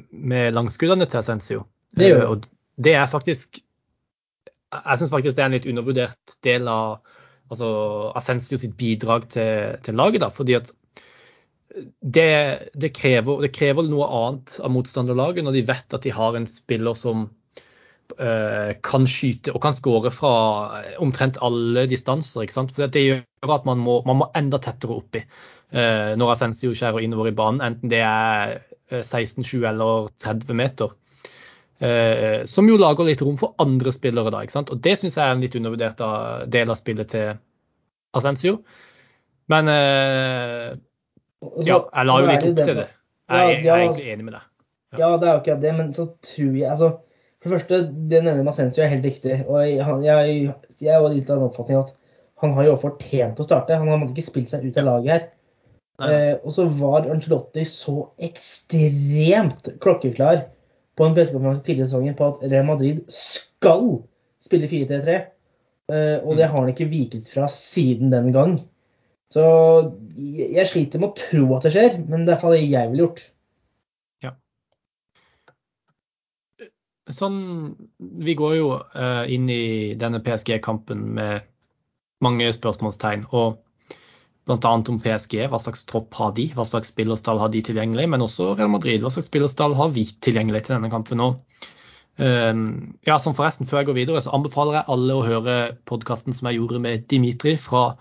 med 0.08 0.56
langskuddene 0.56 1.04
til 1.04 1.20
Assensio. 1.20 1.66
Det 1.94 2.08
gjør. 2.08 2.24
og 2.32 2.46
det 2.80 2.94
er 2.96 3.06
faktisk 3.06 3.60
Jeg 3.60 4.98
syns 4.98 5.12
faktisk 5.12 5.36
det 5.36 5.44
er 5.44 5.50
en 5.50 5.56
litt 5.58 5.68
undervurdert 5.68 6.34
del 6.44 6.68
av 6.68 6.98
altså 7.52 7.68
Assensio 8.18 8.58
sitt 8.60 8.74
bidrag 8.80 9.28
til, 9.32 9.78
til 9.84 9.96
laget. 9.96 10.20
da, 10.20 10.28
fordi 10.28 10.56
at 10.58 10.72
det, 12.00 12.68
det, 12.74 12.92
krever, 12.96 13.42
det, 13.44 13.50
krever, 13.54 13.88
noe 13.88 14.06
annet 14.08 14.56
av 14.64 14.72
motstanderlaget 14.72 15.44
når 15.44 15.58
de 15.58 15.66
vet 15.68 15.96
at 15.96 16.06
de 16.06 16.14
har 16.14 16.36
en 16.36 16.48
spiller 16.48 16.96
som 16.96 17.26
uh, 17.28 18.70
kan 18.84 19.08
skyte 19.10 19.52
og 19.52 19.60
kan 19.64 19.76
skåre 19.76 20.12
fra 20.14 20.32
omtrent 21.02 21.40
alle 21.44 21.86
distanser. 21.90 22.48
For 22.54 22.88
Det 22.88 23.04
gjør 23.04 23.54
at 23.58 23.68
man 23.68 23.82
må, 23.84 24.00
man 24.08 24.22
må 24.22 24.30
enda 24.38 24.60
tettere 24.62 24.96
oppi 24.96 25.22
uh, 25.24 26.16
når 26.18 26.34
Assensio 26.34 26.72
skjærer 26.72 27.04
innover 27.04 27.30
i 27.30 27.36
banen, 27.36 27.62
enten 27.64 27.92
det 27.92 28.02
er 28.06 28.58
16-7 28.88 29.68
eller 29.68 30.08
30 30.16 30.56
meter. 30.56 30.96
Uh, 31.78 32.42
som 32.48 32.66
jo 32.66 32.80
lager 32.80 33.06
litt 33.06 33.20
rom 33.22 33.36
for 33.38 33.54
andre 33.62 33.92
spillere, 33.94 34.32
da. 34.34 34.42
Og 34.64 34.76
det 34.82 34.96
syns 34.98 35.20
jeg 35.20 35.24
er 35.26 35.36
en 35.36 35.44
litt 35.44 35.56
undervurdert 35.60 36.00
del 36.50 36.72
av 36.72 36.80
spillet 36.80 37.12
til 37.12 37.36
Assensio. 38.16 38.62
Men 39.48 39.68
eh, 41.44 41.66
ja, 41.66 41.82
jeg 41.82 42.08
la 42.08 42.16
jo 42.20 42.30
litt 42.30 42.46
opp 42.48 42.62
til 42.62 42.80
det. 42.80 42.88
Jeg, 43.28 43.58
jeg 43.64 43.72
er 43.74 43.84
egentlig 43.84 44.12
enig 44.14 44.26
med 44.28 44.36
deg. 44.38 44.48
Ja. 44.94 44.98
ja, 45.02 45.08
det 45.20 45.28
er 45.28 45.34
jo 45.34 45.42
ikke 45.42 45.60
det, 45.62 45.72
men 45.76 45.90
så 45.92 46.06
tror 46.24 46.54
jeg 46.56 46.70
altså, 46.72 46.88
For 47.38 47.50
det 47.50 47.58
første, 47.58 47.80
det 48.10 48.20
nevner 48.24 48.46
Masensio 48.46 48.82
er 48.82 48.92
helt 48.94 49.04
riktig. 49.06 49.40
Og 49.46 49.60
jeg, 49.62 49.82
jeg, 50.06 50.54
jeg 50.80 50.94
er 50.94 51.10
litt 51.12 51.28
av 51.28 51.38
den 51.38 51.50
oppfatning 51.50 51.82
at 51.82 51.92
han 52.42 52.54
har 52.56 52.68
jo 52.68 52.78
fortjent 52.80 53.38
å 53.38 53.46
starte. 53.46 53.78
Han 53.78 53.90
har 53.90 54.06
ikke 54.08 54.26
spilt 54.26 54.50
seg 54.50 54.64
ut 54.66 54.78
av 54.80 54.88
laget 54.88 55.12
her. 55.12 55.26
Eh, 55.98 56.34
og 56.46 56.52
så 56.54 56.68
var 56.78 57.08
Angelotti 57.10 57.64
så 57.66 57.96
ekstremt 58.22 59.66
klokkeklar 59.82 60.44
på 60.98 61.06
en 61.06 61.16
pressekonferanse 61.16 61.64
tidligere 61.66 61.88
i 61.88 61.90
sesongen 61.90 62.18
på 62.18 62.28
at 62.30 62.44
Real 62.46 62.68
Madrid 62.68 63.00
skal 63.10 63.96
spille 64.42 64.70
4-3-3. 64.70 65.16
Eh, 65.90 66.16
og 66.22 66.36
det 66.38 66.46
mm. 66.46 66.52
har 66.52 66.56
han 66.60 66.70
ikke 66.70 66.90
viket 66.90 67.30
fra 67.32 67.48
siden 67.50 68.14
den 68.14 68.30
gang. 68.34 68.58
Så 69.34 69.42
jeg 70.16 70.68
sliter 70.70 71.02
med 71.02 71.10
å 71.10 71.18
tro 71.18 71.44
at 71.56 71.66
det 71.66 71.74
skjer, 71.74 71.98
men 72.08 72.24
det 72.24 72.32
er 72.32 72.38
iallfall 72.38 72.56
det 72.56 72.62
jeg 72.64 72.92
ville 72.92 73.04
gjort. 73.04 73.22
Ja. 74.24 74.32
Sånn, 77.12 77.38
vi 77.98 78.36
går 78.38 78.56
jo 78.56 78.70
uh, 78.80 79.24
inn 79.28 79.48
i 79.52 79.94
denne 80.00 80.22
PSG-kampen 80.24 81.04
med 81.20 81.48
mange 82.24 82.48
spørsmålstegn. 82.56 83.28
Og 83.36 83.60
bl.a. 84.48 84.72
om 84.72 85.00
PSG. 85.04 85.42
Hva 85.52 85.60
slags 85.60 85.84
tropp 85.88 86.14
har 86.16 86.32
de? 86.36 86.48
Hva 86.56 86.64
slags 86.64 86.92
spillerstall 86.94 87.40
har 87.42 87.52
de 87.52 87.60
tilgjengelig? 87.64 88.08
Men 88.08 88.24
også 88.24 88.54
Real 88.56 88.72
Madrid. 88.72 89.04
Hva 89.04 89.12
slags 89.12 89.28
spillerstall 89.28 89.76
har 89.76 89.92
vi 89.92 90.06
tilgjengelig 90.24 90.64
til 90.64 90.78
denne 90.78 90.92
kampen 90.92 91.20
nå? 91.20 91.34
Um, 92.18 92.62
ja, 93.06 93.18
som 93.22 93.36
forresten, 93.36 93.68
Før 93.68 93.82
jeg 93.82 93.92
går 93.92 93.98
videre, 94.00 94.22
så 94.24 94.32
anbefaler 94.34 94.80
jeg 94.80 94.90
alle 94.94 95.14
å 95.14 95.26
høre 95.26 95.58
podkasten 95.86 96.34
som 96.34 96.48
jeg 96.48 96.58
gjorde 96.58 96.80
med 96.82 97.04
Dimitri 97.12 97.54
fra 97.60 97.92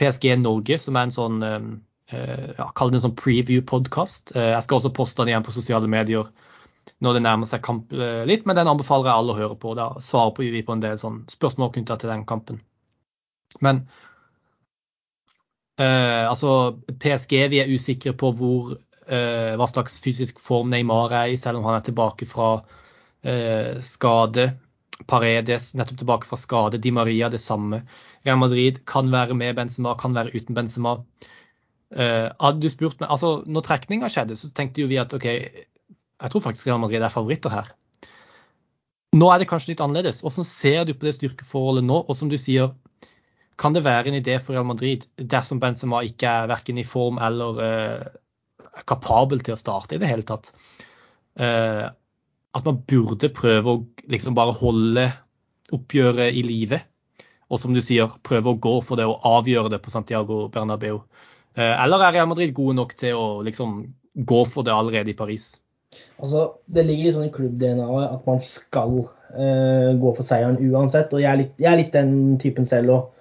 PSG 0.00 0.32
Norge, 0.40 0.78
som 0.80 0.96
er 0.96 1.08
en 1.08 1.14
sånn 1.14 1.42
um, 1.44 1.72
uh, 2.14 2.46
ja, 2.56 2.70
Kall 2.76 2.92
det 2.92 3.00
en 3.00 3.06
sånn 3.10 3.18
preview-podkast. 3.20 4.34
Uh, 4.36 4.54
jeg 4.54 4.64
skal 4.66 4.80
også 4.80 4.94
poste 4.96 5.20
den 5.22 5.34
igjen 5.34 5.46
på 5.46 5.54
sosiale 5.54 5.90
medier 5.90 6.32
når 7.04 7.18
det 7.18 7.22
nærmer 7.22 7.48
seg 7.48 7.62
kamp 7.62 7.92
uh, 7.92 8.24
litt, 8.28 8.48
men 8.48 8.56
den 8.56 8.70
anbefaler 8.72 9.10
jeg 9.10 9.20
alle 9.20 9.36
å 9.36 9.40
høre 9.42 9.60
på. 9.60 9.76
Da 9.78 9.92
svarer 10.04 10.52
vi 10.56 10.64
på 10.64 10.74
en 10.74 10.84
del 10.84 10.98
sånn 11.00 11.22
spørsmål 11.30 11.74
knytta 11.76 12.00
til 12.00 12.12
den 12.12 12.26
kampen. 12.28 12.64
Men 13.58 13.84
eh, 15.80 16.28
altså 16.28 16.78
PSG, 17.00 17.36
vi 17.50 17.60
er 17.62 17.72
usikre 17.72 18.14
på 18.18 18.30
hvor, 18.36 18.74
eh, 19.08 19.56
hva 19.58 19.68
slags 19.70 19.98
fysisk 20.04 20.40
form 20.42 20.70
Neymar 20.70 21.14
er 21.22 21.34
i, 21.34 21.38
selv 21.40 21.60
om 21.60 21.68
han 21.68 21.80
er 21.80 21.86
tilbake 21.88 22.28
fra 22.30 22.52
eh, 23.24 23.80
skade. 23.82 24.52
Paredes 25.08 25.72
nettopp 25.78 26.00
tilbake 26.02 26.28
fra 26.28 26.38
skade. 26.40 26.80
Di 26.82 26.92
Maria 26.92 27.30
det 27.32 27.40
samme. 27.40 27.82
Real 28.26 28.38
Madrid 28.40 28.82
kan 28.86 29.10
være 29.12 29.34
med 29.34 29.56
Benzema, 29.56 29.94
kan 29.98 30.14
være 30.14 30.34
uten 30.34 30.56
Benzema. 30.56 30.98
Uh, 31.90 32.28
hadde 32.38 32.60
du 32.62 32.70
spurt 32.70 33.00
meg, 33.00 33.10
altså 33.10 33.40
når 33.50 33.64
trekninga 33.66 34.10
skjedde, 34.12 34.36
så 34.38 34.52
tenkte 34.54 34.84
jo 34.84 34.90
vi 34.90 35.00
at 35.02 35.10
OK, 35.16 35.26
jeg 35.26 36.32
tror 36.32 36.44
faktisk 36.44 36.68
Real 36.68 36.78
Madrid 36.82 37.02
er 37.02 37.12
favoritter 37.12 37.50
her. 37.50 37.72
Nå 39.16 39.26
er 39.32 39.42
det 39.42 39.48
kanskje 39.50 39.72
litt 39.72 39.82
annerledes. 39.82 40.20
Hvordan 40.22 40.46
ser 40.46 40.84
du 40.86 40.94
på 40.94 41.08
det 41.08 41.16
styrkeforholdet 41.16 41.82
nå? 41.88 41.96
Og 42.06 42.14
som 42.14 42.30
du 42.30 42.36
sier, 42.38 42.70
kan 43.60 43.74
det 43.74 43.82
være 43.84 44.12
en 44.12 44.20
idé 44.20 44.36
for 44.38 44.54
Real 44.54 44.68
Madrid 44.68 45.08
dersom 45.18 45.58
Benzema 45.60 46.04
ikke 46.06 46.30
er 46.30 46.52
verken 46.52 46.78
i 46.78 46.86
form 46.86 47.18
eller 47.20 47.58
uh, 47.58 48.84
kapabel 48.88 49.42
til 49.42 49.56
å 49.56 49.60
starte 49.60 49.96
i 49.96 50.02
det 50.02 50.08
hele 50.12 50.26
tatt? 50.28 50.52
Uh, 51.34 51.90
at 52.56 52.66
man 52.66 52.80
burde 52.88 53.30
prøve 53.34 53.72
å 53.72 53.82
liksom 54.10 54.34
bare 54.34 54.56
holde 54.56 55.06
oppgjøret 55.74 56.34
i 56.34 56.42
live. 56.46 56.80
Og 57.50 57.58
som 57.62 57.74
du 57.74 57.80
sier, 57.82 58.10
prøve 58.26 58.52
å 58.52 58.58
gå 58.62 58.76
for 58.86 58.98
det 58.98 59.06
og 59.10 59.22
avgjøre 59.26 59.70
det 59.72 59.80
på 59.82 59.92
Santiago 59.94 60.44
Bernabeu. 60.54 61.00
Eller 61.58 62.04
er 62.06 62.14
Real 62.14 62.28
Madrid 62.30 62.54
gode 62.54 62.76
nok 62.78 62.94
til 62.98 63.18
å 63.18 63.26
liksom 63.46 63.82
gå 64.14 64.44
for 64.46 64.66
det 64.66 64.74
allerede 64.74 65.10
i 65.10 65.18
Paris? 65.18 65.52
Altså, 66.22 66.60
Det 66.66 66.84
ligger 66.86 67.14
sånn 67.14 67.28
i 67.28 67.34
klubb-DNA-et 67.34 68.12
at 68.14 68.26
man 68.28 68.42
skal 68.44 68.92
uh, 69.00 69.90
gå 69.98 70.12
for 70.14 70.26
seieren 70.26 70.60
uansett. 70.62 71.12
og 71.12 71.22
jeg 71.22 71.30
er, 71.30 71.40
litt, 71.42 71.56
jeg 71.58 71.72
er 71.72 71.80
litt, 71.80 71.92
den 71.96 72.38
typen 72.42 72.68
selv. 72.68 72.90
og 72.94 73.19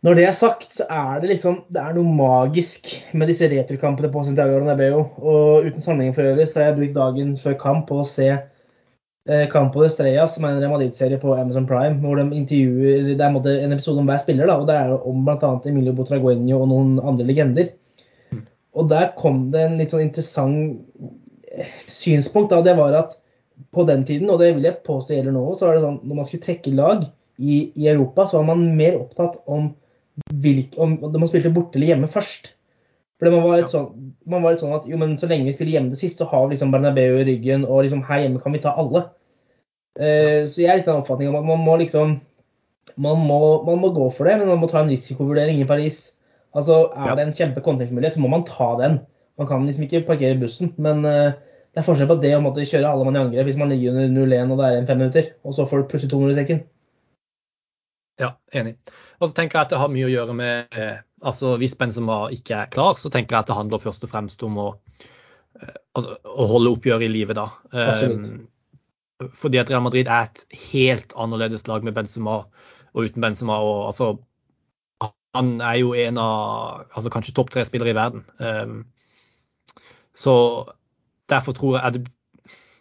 Når 0.00 0.16
det 0.16 0.24
er 0.24 0.36
sagt, 0.36 0.70
så 0.78 0.86
er 0.88 1.20
det 1.20 1.34
liksom, 1.34 1.58
det 1.68 1.80
er 1.82 1.92
noe 1.96 2.14
magisk 2.16 2.88
med 3.12 3.28
disse 3.28 3.48
returkampene 3.52 4.08
på 4.12 4.22
Santiago 4.24 4.56
Bernabeu. 4.56 5.02
Og 5.20 5.66
uten 5.66 5.84
sammenheng 5.84 6.14
for 6.16 6.24
øvrig 6.24 6.46
så 6.48 6.62
har 6.62 6.70
jeg 6.70 6.78
brukt 6.78 6.96
dagen 6.96 7.34
før 7.36 7.58
kamp 7.60 7.86
på 7.90 8.00
å 8.00 8.08
se 8.08 8.30
Campo 9.52 9.82
de 9.82 9.86
Estrellas, 9.86 10.34
som 10.34 10.46
er 10.48 10.56
en 10.56 10.64
Real 10.64 10.92
serie 10.96 11.18
på 11.20 11.34
Amazon 11.36 11.66
Prime, 11.68 12.00
hvor 12.00 12.16
de 12.16 12.24
intervjuer 12.34 13.12
Det 13.14 13.20
er 13.20 13.64
en 13.66 13.72
episode 13.72 14.00
om 14.00 14.08
hver 14.08 14.18
spiller, 14.22 14.48
da, 14.48 14.56
og 14.56 14.66
det 14.66 14.74
er 14.74 14.94
om 14.96 15.24
bl.a. 15.26 15.50
Emilio 15.68 15.92
Botragueño 15.94 16.56
og 16.56 16.70
noen 16.70 16.94
andre 16.98 17.26
legender. 17.28 17.68
Mm. 18.32 18.46
Og 18.74 18.88
der 18.90 19.12
kom 19.18 19.50
det 19.52 19.66
en 19.66 19.76
litt 19.78 19.92
sånn 19.92 20.06
interessant 20.06 20.80
synspunkt 21.90 22.50
da, 22.54 22.62
det 22.64 22.76
var 22.78 22.96
at 22.96 23.18
på 23.76 23.84
den 23.84 24.06
tiden, 24.08 24.30
og 24.32 24.40
det 24.40 24.54
vil 24.56 24.66
jeg 24.66 24.80
påstå 24.86 25.18
gjelder 25.18 25.36
nå, 25.36 25.44
så 25.54 25.68
var 25.68 25.76
det 25.76 25.84
sånn 25.84 26.00
når 26.00 26.20
man 26.22 26.26
skulle 26.26 26.46
trekke 26.46 26.74
lag 26.74 27.04
i, 27.36 27.60
i 27.76 27.88
Europa, 27.92 28.26
så 28.26 28.40
var 28.40 28.54
man 28.54 28.64
mer 28.78 28.96
opptatt 29.02 29.36
om, 29.50 29.74
hvilk, 30.42 30.78
om 30.80 30.96
man 31.02 31.28
spilte 31.30 31.52
borte 31.54 31.78
eller 31.78 31.94
hjemme 31.94 32.10
først. 32.10 32.54
For 33.20 33.28
man 33.28 33.44
var, 33.44 33.58
litt 33.60 33.72
sånn, 33.72 34.12
man 34.32 34.40
var 34.40 34.54
litt 34.54 34.62
sånn 34.62 34.72
at 34.72 34.86
jo, 34.88 34.96
men 35.00 35.12
så 35.20 35.28
lenge 35.28 35.44
vi 35.50 35.52
spiller 35.52 35.76
hjemme 35.76 35.92
det 35.92 36.00
siste, 36.00 36.24
så 36.24 36.30
har 36.30 36.46
vi 36.46 36.54
liksom 36.54 36.72
Bernabeu 36.72 37.18
i 37.20 37.26
ryggen, 37.28 37.66
og 37.68 37.84
liksom 37.84 38.00
her 38.08 38.22
hjemme 38.24 38.40
kan 38.40 38.56
vi 38.56 38.62
ta 38.64 38.72
alle. 38.80 39.04
Uh, 40.00 40.48
så 40.48 40.62
jeg 40.62 40.70
er 40.72 40.80
litt 40.80 40.88
av 40.88 40.96
den 40.96 41.02
oppfatning 41.02 41.28
om 41.28 41.36
at 41.40 41.48
man 41.50 41.60
må 41.66 41.74
liksom 41.82 42.16
man 43.00 43.20
må, 43.22 43.40
man 43.66 43.78
må, 43.82 43.90
gå 43.94 44.06
for 44.14 44.26
det, 44.26 44.38
men 44.40 44.48
man 44.48 44.62
må 44.62 44.70
ta 44.70 44.80
en 44.80 44.90
risikovurdering 44.90 45.60
i 45.60 45.68
Paris. 45.68 46.00
Altså, 46.56 46.88
Er 46.96 47.12
det 47.14 47.26
en 47.26 47.36
kjempe 47.36 47.62
kontringsmulighet, 47.62 48.16
så 48.16 48.24
må 48.24 48.32
man 48.32 48.46
ta 48.48 48.72
den. 48.80 48.98
Man 49.38 49.48
kan 49.48 49.68
liksom 49.68 49.84
ikke 49.84 50.02
parkere 50.08 50.38
bussen, 50.40 50.72
men 50.80 51.04
uh, 51.04 51.36
det 51.70 51.82
er 51.82 51.86
forskjell 51.86 52.08
på 52.10 52.18
det 52.24 52.32
å 52.34 52.42
måtte 52.42 52.66
kjøre 52.66 52.88
alle 52.88 53.04
mann 53.06 53.18
i 53.18 53.20
angrep 53.20 53.46
hvis 53.46 53.60
man 53.60 53.70
ligger 53.70 53.94
under 53.94 54.08
0-1 54.16 54.50
og 54.50 54.58
det 54.58 54.66
er 54.66 54.74
igjen 54.74 54.88
fem 54.88 55.00
minutter, 55.04 55.28
og 55.44 55.54
så 55.54 55.68
får 55.70 55.82
du 55.82 55.90
plutselig 55.92 56.12
200 56.16 56.32
i 56.32 56.38
sekken. 56.40 56.62
Ja, 58.20 58.34
enig. 58.52 58.76
Og 59.20 59.30
så 59.30 59.36
tenker 59.36 59.58
jeg 59.58 59.66
at 59.66 59.72
det 59.72 59.80
har 59.80 59.92
mye 59.92 60.06
å 60.08 60.12
gjøre 60.12 60.36
med 60.36 60.76
eh, 60.76 61.00
altså 61.24 61.54
Hvis 61.60 61.76
Benzema 61.78 62.22
ikke 62.34 62.62
er 62.62 62.72
klar, 62.72 62.98
så 63.00 63.10
tenker 63.12 63.36
jeg 63.36 63.44
at 63.44 63.50
det 63.50 63.56
handler 63.56 63.82
først 63.82 64.04
og 64.06 64.12
fremst 64.12 64.42
om 64.44 64.58
å, 64.60 64.68
eh, 65.60 65.76
altså, 65.96 66.16
å 66.24 66.48
holde 66.50 66.74
oppgjøret 66.76 67.08
i 67.08 67.12
live, 67.12 67.36
da. 67.36 67.48
Um, 67.72 68.48
fordi 69.36 69.60
at 69.60 69.72
Real 69.72 69.84
Madrid 69.84 70.08
er 70.08 70.28
et 70.28 70.44
helt 70.72 71.12
annerledes 71.20 71.66
lag 71.68 71.84
med 71.84 71.96
Benzema 71.96 72.42
og 72.44 73.00
uten 73.04 73.24
Benzema. 73.24 73.60
og 73.60 73.90
altså 73.90 74.14
Han 75.36 75.60
er 75.60 75.80
jo 75.80 75.92
en 75.94 76.18
av 76.18 76.86
altså 76.90 77.12
kanskje 77.12 77.36
topp 77.36 77.52
tre 77.52 77.64
spillere 77.68 77.92
i 77.92 77.98
verden. 77.98 78.24
Um, 78.38 78.86
så 80.16 80.34
Derfor 81.30 81.54
tror 81.54 81.76
jeg 81.76 81.86
at 81.86 81.98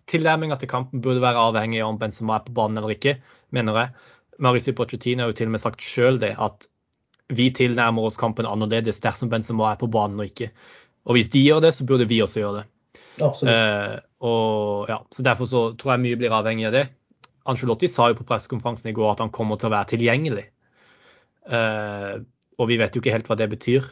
tilnærminga 0.09 0.55
til 0.57 0.71
kampen 0.71 1.03
burde 1.05 1.21
være 1.21 1.43
avhengig 1.51 1.83
av 1.83 1.91
om 1.91 1.99
Benzema 2.01 2.39
er 2.39 2.47
på 2.47 2.55
banen 2.57 2.79
eller 2.81 2.95
ikke, 2.95 3.19
mener 3.53 3.77
jeg. 3.77 3.91
Mauricio 4.39 4.73
Pochettino 4.75 5.23
har 5.23 5.31
jo 5.33 5.37
til 5.39 5.49
og 5.49 5.55
med 5.55 5.63
sagt 5.63 5.83
sjøl 5.83 6.19
det, 6.21 6.33
at 6.39 6.67
vi 7.35 7.49
tilnærmer 7.53 8.07
oss 8.09 8.17
kampen 8.17 8.47
annerledes 8.49 9.01
dersom 9.03 9.29
Benzema 9.29 9.73
er 9.73 9.79
på 9.81 9.89
banen 9.91 10.21
og 10.21 10.29
ikke. 10.29 10.49
Og 11.09 11.17
hvis 11.17 11.29
de 11.33 11.43
gjør 11.43 11.61
det, 11.65 11.73
så 11.75 11.85
burde 11.87 12.07
vi 12.09 12.21
også 12.23 12.41
gjøre 12.41 12.61
det. 12.61 12.67
Uh, 13.19 13.99
og 14.25 14.89
ja, 14.89 14.97
så 15.11 15.23
Derfor 15.25 15.49
så 15.49 15.61
tror 15.77 15.93
jeg 15.93 16.03
mye 16.05 16.19
blir 16.19 16.33
avhengig 16.33 16.69
av 16.69 16.75
det. 16.75 16.85
Angelotti 17.49 17.89
sa 17.91 18.09
jo 18.09 18.17
på 18.19 18.27
pressekonferansen 18.27 18.91
i 18.91 18.95
går 18.95 19.13
at 19.13 19.23
han 19.23 19.33
kommer 19.33 19.59
til 19.59 19.69
å 19.69 19.75
være 19.75 19.91
tilgjengelig. 19.93 20.45
Uh, 21.49 22.21
og 22.59 22.69
vi 22.69 22.77
vet 22.79 22.95
jo 22.95 23.03
ikke 23.03 23.13
helt 23.15 23.29
hva 23.29 23.37
det 23.39 23.49
betyr. 23.51 23.85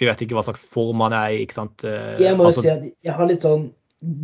Vi 0.00 0.08
vet 0.08 0.24
ikke 0.24 0.36
hva 0.36 0.44
slags 0.46 0.64
form 0.68 1.02
han 1.04 1.14
er 1.16 1.36
i. 1.36 1.42
ikke 1.44 1.58
sant? 1.58 1.84
Uh, 1.86 2.14
jeg 2.20 2.38
må 2.38 2.48
altså, 2.48 2.64
si 2.64 2.72
at 2.72 2.88
jeg 2.90 3.16
har 3.18 3.30
litt 3.30 3.44
sånn 3.44 3.68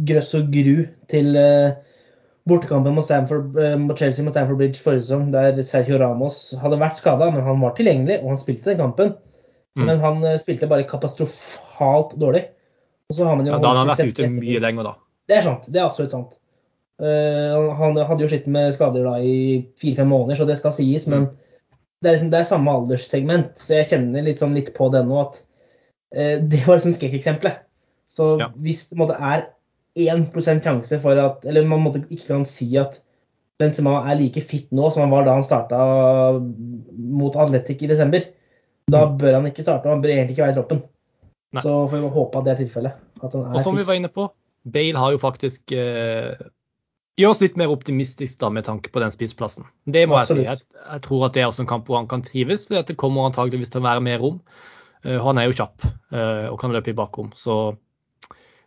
grøss 0.08 0.34
og 0.38 0.50
gru 0.54 0.82
til 1.10 1.38
uh, 1.38 1.76
bortekampen 2.48 2.96
mot, 2.96 3.10
uh, 3.10 3.76
mot, 3.78 3.98
Chelsea 3.98 4.24
mot 4.24 4.34
Stanford 4.34 4.58
Bridge 4.60 4.82
forrige 4.82 5.06
sesong, 5.06 5.30
der 5.34 5.58
Sergio 5.66 5.98
Ramos 6.00 6.38
hadde 6.62 6.80
vært 6.80 7.00
skada, 7.00 7.30
men 7.34 7.44
han 7.46 7.60
var 7.62 7.74
tilgjengelig, 7.78 8.20
og 8.22 8.34
han 8.34 8.40
spilte 8.40 8.72
den 8.72 8.82
kampen. 8.82 9.12
Mm. 9.78 9.84
Men 9.86 10.02
han 10.04 10.24
uh, 10.24 10.36
spilte 10.40 10.70
bare 10.70 10.86
katastrofalt 10.88 12.16
dårlig. 12.20 12.46
ja, 13.12 13.60
da 13.60 13.72
hadde 13.72 13.74
han 13.80 13.92
vært 13.92 14.12
ute 14.12 14.30
mye 14.32 14.62
lenger, 14.64 14.90
da. 14.90 14.94
Det 15.28 15.38
er 15.38 15.44
sant. 15.46 15.68
Det 15.68 15.80
er 15.80 15.86
absolutt 15.86 16.14
sant. 16.16 16.34
han 16.98 17.98
hadde 18.08 18.24
jo 18.24 18.28
slitt 18.28 18.48
med 18.50 18.72
skader 18.74 19.04
da 19.06 19.18
i 19.22 19.36
fire-fem 19.78 20.08
måneder, 20.10 20.40
så 20.40 20.46
det 20.48 20.56
skal 20.58 20.72
sies. 20.74 21.06
Mm. 21.06 21.12
Men 21.14 21.28
det 22.02 22.10
er, 22.10 22.24
det 22.32 22.40
er, 22.40 22.48
samme 22.48 22.72
alderssegment, 22.74 23.52
så 23.60 23.78
jeg 23.78 23.90
kjenner 23.92 24.24
litt, 24.26 24.40
sånn, 24.42 24.56
litt 24.56 24.72
på 24.74 24.88
det 24.94 25.04
nå 25.06 25.20
at 25.22 25.38
det 26.50 26.62
var 26.64 26.80
liksom 26.80 26.96
skrekkeksempelet. 26.96 27.60
Så 28.18 28.32
ja. 28.40 28.48
hvis 28.64 28.88
det 28.90 28.98
måtte 28.98 29.18
er 29.20 29.46
1% 29.96 30.64
sjanse 30.64 30.98
for 31.02 31.18
at 31.18 31.46
Eller 31.48 31.66
man 31.66 31.82
måtte 31.82 32.04
ikke 32.08 32.34
kan 32.34 32.44
si 32.48 32.68
at 32.78 33.00
Benzema 33.58 33.96
er 34.06 34.20
like 34.20 34.42
fit 34.44 34.68
nå 34.70 34.90
som 34.94 35.02
han 35.02 35.10
var 35.10 35.24
da 35.26 35.34
han 35.34 35.46
starta 35.46 35.78
mot 36.38 37.34
Atletic 37.34 37.80
i 37.82 37.88
desember. 37.90 38.22
Da 38.86 39.02
mm. 39.06 39.16
bør 39.18 39.34
han 39.40 39.48
ikke 39.50 39.64
starte, 39.64 39.88
og 39.88 39.96
han 39.96 40.04
bør 40.04 40.12
egentlig 40.14 40.36
ikke 40.36 40.44
være 40.44 40.54
i 40.54 40.58
troppen. 40.60 40.84
Nei. 41.56 41.64
Så 41.64 41.72
får 41.90 42.04
vi 42.04 42.12
håpe 42.14 42.38
at 42.38 42.46
det 42.46 42.52
er 42.52 42.60
tilfellet. 42.62 43.02
og 43.24 43.58
som 43.64 43.74
vi 43.74 43.86
var 43.88 43.98
inne 43.98 44.12
på, 44.12 44.28
Bale 44.68 45.00
har 45.00 45.14
jo 45.14 45.18
faktisk 45.18 45.72
eh, 45.74 46.38
gjør 47.18 47.34
oss 47.34 47.42
litt 47.42 47.58
mer 47.58 47.72
optimistisk 47.72 48.38
da 48.42 48.50
med 48.52 48.66
tanke 48.68 48.92
på 48.94 49.02
den 49.02 49.12
spissplassen. 49.14 49.66
Det 49.90 50.06
må 50.06 50.18
Absolutt. 50.20 50.44
jeg 50.44 50.60
si. 50.60 50.66
Jeg, 50.68 50.84
jeg, 50.84 51.04
tror 51.08 51.26
at 51.26 51.34
det 51.34 51.42
er 51.42 51.50
også 51.50 51.64
en 51.64 51.70
kamp 51.70 51.88
hvor 51.90 51.98
han 52.00 52.10
kan 52.10 52.24
trives, 52.26 52.68
for 52.68 52.86
det 52.86 52.98
kommer 53.00 53.28
antageligvis 53.28 53.74
til 53.74 53.82
å 53.82 53.88
være 53.88 54.04
mer 54.06 54.22
rom. 54.22 54.38
Uh, 55.06 55.18
han 55.24 55.40
er 55.40 55.48
jo 55.48 55.58
kjapp 55.58 55.86
uh, 55.88 56.46
og 56.52 56.58
kan 56.62 56.74
løpe 56.74 56.92
i 56.92 56.98
bakrom. 56.98 57.32
Så 57.38 57.78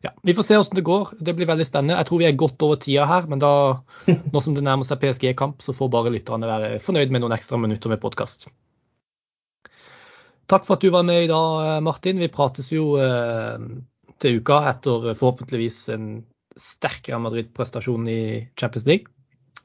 ja, 0.02 0.12
Vi 0.24 0.34
får 0.34 0.48
se 0.48 0.58
hvordan 0.58 0.80
det 0.80 0.86
går. 0.88 1.14
Det 1.20 1.36
blir 1.38 1.50
veldig 1.50 1.68
spennende. 1.68 2.00
Jeg 2.00 2.10
tror 2.10 2.22
vi 2.22 2.28
er 2.30 2.40
godt 2.40 2.66
over 2.66 2.80
tida 2.82 3.06
her, 3.10 3.28
men 3.30 3.42
da, 3.42 3.52
nå 4.34 4.42
som 4.42 4.58
det 4.58 4.66
nærmer 4.66 4.88
seg 4.88 5.02
PSG-kamp, 5.04 5.62
så 5.62 5.76
får 5.78 5.92
bare 5.94 6.14
lytterne 6.14 6.50
være 6.50 6.74
fornøyd 6.82 7.14
med 7.14 7.24
noen 7.24 7.38
ekstra 7.38 7.60
minutter 7.62 7.94
med 7.94 8.02
podkast. 8.02 8.48
Takk 10.52 10.66
for 10.68 10.76
at 10.76 10.84
du 10.84 10.90
var 10.92 11.06
med 11.08 11.28
i 11.28 11.32
dag, 11.32 11.80
Martin. 11.86 12.20
Vi 12.20 12.32
prates 12.34 12.74
jo 12.74 12.98
eh, 13.00 13.62
til 14.20 14.42
uka 14.42 14.60
etter 14.74 15.14
forhåpentligvis 15.14 15.84
en 15.96 16.10
sterk 16.60 17.08
Real 17.08 17.22
Madrid-prestasjon 17.24 18.10
i 18.12 18.22
Champions 18.60 18.88
League. 18.90 19.14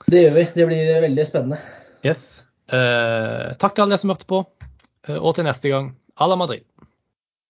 Det 0.07 0.23
gjør 0.23 0.37
vi. 0.37 0.45
Det 0.55 0.67
blir 0.69 0.93
veldig 1.03 1.27
spennende. 1.27 1.59
Yes. 2.07 2.45
Eh, 2.71 3.57
takk 3.59 3.75
til 3.75 3.85
alle 3.85 3.97
dere 3.97 4.05
som 4.05 4.13
hørte 4.13 4.29
på, 4.31 4.45
eh, 5.09 5.19
og 5.19 5.35
til 5.35 5.49
neste 5.49 5.73
gang. 5.73 5.95
À 6.17 6.29
la 6.29 6.37
Madrid. 6.37 6.63